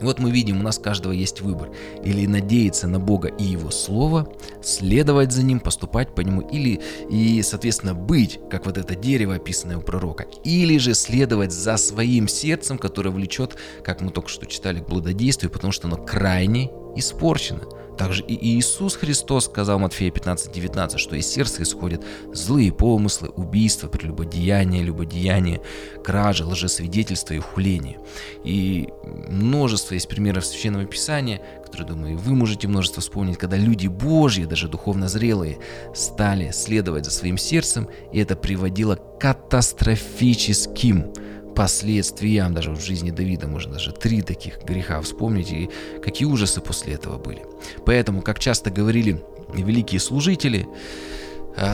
Вот 0.00 0.18
мы 0.18 0.30
видим, 0.30 0.60
у 0.60 0.62
нас 0.62 0.78
каждого 0.78 1.12
есть 1.12 1.40
выбор. 1.40 1.70
Или 2.04 2.26
надеяться 2.26 2.86
на 2.86 3.00
Бога 3.00 3.28
и 3.28 3.44
Его 3.44 3.70
Слово, 3.70 4.32
следовать 4.62 5.32
за 5.32 5.42
Ним, 5.42 5.60
поступать 5.60 6.14
по 6.14 6.20
Нему, 6.20 6.42
или, 6.42 6.80
и, 7.10 7.42
соответственно, 7.42 7.94
быть, 7.94 8.40
как 8.50 8.66
вот 8.66 8.78
это 8.78 8.94
дерево, 8.94 9.34
описанное 9.34 9.78
у 9.78 9.82
пророка. 9.82 10.26
Или 10.44 10.78
же 10.78 10.94
следовать 10.94 11.52
за 11.52 11.76
своим 11.76 12.28
сердцем, 12.28 12.78
которое 12.78 13.10
влечет, 13.10 13.56
как 13.82 14.00
мы 14.00 14.10
только 14.10 14.28
что 14.28 14.46
читали, 14.46 14.80
к 14.80 14.88
блудодействию, 14.88 15.50
потому 15.50 15.72
что 15.72 15.88
оно 15.88 15.96
крайне 15.96 16.70
испорчено. 16.98 17.62
Также 17.98 18.22
и 18.22 18.56
Иисус 18.56 18.94
Христос 18.94 19.46
сказал 19.46 19.80
Матфея 19.80 20.12
15:19, 20.12 20.98
что 20.98 21.16
из 21.16 21.26
сердца 21.26 21.64
исходят 21.64 22.04
злые 22.32 22.72
помыслы, 22.72 23.28
убийства, 23.30 23.88
прелюбодеяние, 23.88 24.84
любодеяние, 24.84 25.60
кражи, 26.04 26.44
лжесвидетельство 26.44 27.34
и 27.34 27.40
хуление. 27.40 27.98
И 28.44 28.88
множество 29.02 29.94
есть 29.94 30.08
примеров 30.08 30.46
Священного 30.46 30.84
Писания, 30.84 31.42
которые, 31.64 31.88
думаю, 31.88 32.18
вы 32.18 32.36
можете 32.36 32.68
множество 32.68 33.02
вспомнить, 33.02 33.36
когда 33.36 33.56
люди 33.56 33.88
Божьи, 33.88 34.44
даже 34.44 34.68
духовно 34.68 35.08
зрелые, 35.08 35.58
стали 35.92 36.52
следовать 36.52 37.04
за 37.04 37.10
своим 37.10 37.36
сердцем, 37.36 37.88
и 38.12 38.20
это 38.20 38.36
приводило 38.36 38.94
к 38.94 39.18
катастрофическим 39.18 41.12
последствиям, 41.58 42.54
даже 42.54 42.70
в 42.70 42.80
жизни 42.80 43.10
Давида 43.10 43.48
можно 43.48 43.72
даже 43.72 43.90
три 43.90 44.22
таких 44.22 44.62
греха 44.62 45.00
вспомнить, 45.00 45.50
и 45.50 45.68
какие 46.00 46.28
ужасы 46.28 46.60
после 46.60 46.94
этого 46.94 47.18
были. 47.18 47.42
Поэтому, 47.84 48.22
как 48.22 48.38
часто 48.38 48.70
говорили 48.70 49.20
великие 49.52 49.98
служители, 49.98 50.68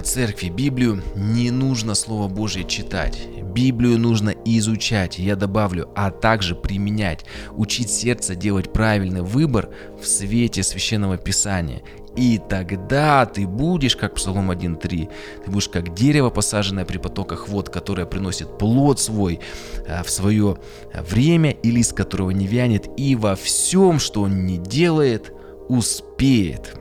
церкви, 0.02 0.48
Библию 0.48 1.02
не 1.14 1.50
нужно 1.50 1.94
Слово 1.94 2.28
Божье 2.28 2.64
читать. 2.64 3.28
Библию 3.42 3.98
нужно 3.98 4.30
изучать, 4.46 5.18
я 5.18 5.36
добавлю, 5.36 5.90
а 5.94 6.10
также 6.10 6.54
применять, 6.54 7.26
учить 7.52 7.90
сердце 7.90 8.34
делать 8.34 8.72
правильный 8.72 9.20
выбор 9.20 9.68
в 10.00 10.06
свете 10.06 10.62
Священного 10.62 11.18
Писания 11.18 11.82
и 12.16 12.38
тогда 12.38 13.26
ты 13.26 13.46
будешь, 13.46 13.96
как 13.96 14.14
Псалом 14.14 14.50
1.3, 14.50 15.08
ты 15.44 15.50
будешь 15.50 15.68
как 15.68 15.94
дерево, 15.94 16.30
посаженное 16.30 16.84
при 16.84 16.98
потоках 16.98 17.48
вод, 17.48 17.68
которое 17.68 18.06
приносит 18.06 18.58
плод 18.58 19.00
свой 19.00 19.40
а, 19.88 20.02
в 20.02 20.10
свое 20.10 20.58
время, 20.92 21.50
и 21.50 21.70
лист 21.70 21.92
которого 21.92 22.30
не 22.30 22.46
вянет, 22.46 22.88
и 22.96 23.16
во 23.16 23.34
всем, 23.34 23.98
что 23.98 24.22
он 24.22 24.46
не 24.46 24.58
делает, 24.58 25.32
успеет. 25.68 26.76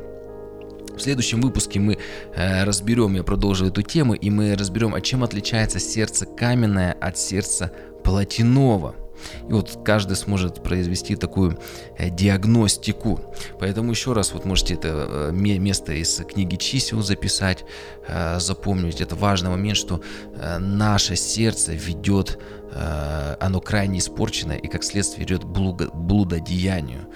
В 0.96 1.00
следующем 1.00 1.42
выпуске 1.42 1.80
мы 1.80 1.98
э, 2.36 2.64
разберем, 2.64 3.16
я 3.16 3.24
продолжу 3.24 3.66
эту 3.66 3.82
тему, 3.82 4.14
и 4.14 4.30
мы 4.30 4.56
разберем, 4.56 4.94
а 4.94 5.02
чем 5.02 5.24
отличается 5.24 5.80
сердце 5.80 6.28
каменное 6.28 6.94
от 6.94 7.18
сердца 7.18 7.72
плотяного. 8.04 8.96
И 9.48 9.52
вот 9.54 9.80
каждый 9.84 10.16
сможет 10.16 10.64
произвести 10.64 11.16
такую 11.16 11.60
э, 11.98 12.10
диагностику. 12.10 13.20
Поэтому 13.60 13.92
еще 13.92 14.14
раз 14.14 14.34
вот 14.34 14.46
можете 14.46 14.76
это 14.76 15.30
э, 15.30 15.32
место 15.34 15.94
из 15.94 16.16
книги 16.18 16.56
чисел 16.56 17.02
записать, 17.02 17.66
э, 18.08 18.40
запомнить. 18.40 19.02
Это 19.02 19.16
важный 19.16 19.50
момент, 19.50 19.78
что 19.78 20.02
наше 20.60 21.16
сердце 21.16 21.74
ведет, 21.74 22.40
оно 23.40 23.62
крайне 23.62 24.00
испорчено 24.00 24.54
и 24.54 24.68
как 24.68 24.84
следствие 24.84 25.26
идет 25.26 25.44
блудодеянию, 25.44 27.08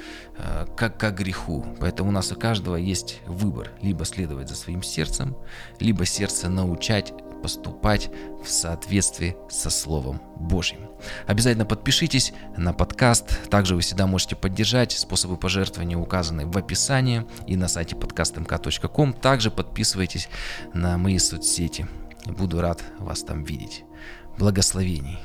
как, 0.75 0.99
как 0.99 1.17
греху. 1.17 1.65
Поэтому 1.79 2.09
у 2.09 2.11
нас 2.11 2.31
у 2.31 2.35
каждого 2.35 2.75
есть 2.75 3.21
выбор. 3.25 3.71
Либо 3.81 4.05
следовать 4.05 4.49
за 4.49 4.55
своим 4.55 4.83
сердцем, 4.83 5.35
либо 5.79 6.05
сердце 6.05 6.47
научать 6.47 7.13
поступать 7.41 8.09
в 8.43 8.49
соответствии 8.49 9.35
со 9.49 9.69
Словом 9.69 10.21
Божьим. 10.35 10.89
Обязательно 11.25 11.65
подпишитесь 11.65 12.33
на 12.55 12.73
подкаст. 12.73 13.49
Также 13.49 13.75
вы 13.75 13.81
всегда 13.81 14.07
можете 14.07 14.35
поддержать. 14.35 14.91
Способы 14.91 15.37
пожертвования 15.37 15.97
указаны 15.97 16.45
в 16.45 16.57
описании 16.57 17.25
и 17.45 17.55
на 17.55 17.67
сайте 17.67 17.95
podcastmk.com. 17.95 19.13
Также 19.13 19.51
подписывайтесь 19.51 20.29
на 20.73 20.97
мои 20.97 21.17
соцсети. 21.17 21.87
Буду 22.25 22.61
рад 22.61 22.83
вас 22.99 23.23
там 23.23 23.43
видеть. 23.43 23.83
Благословений. 24.37 25.19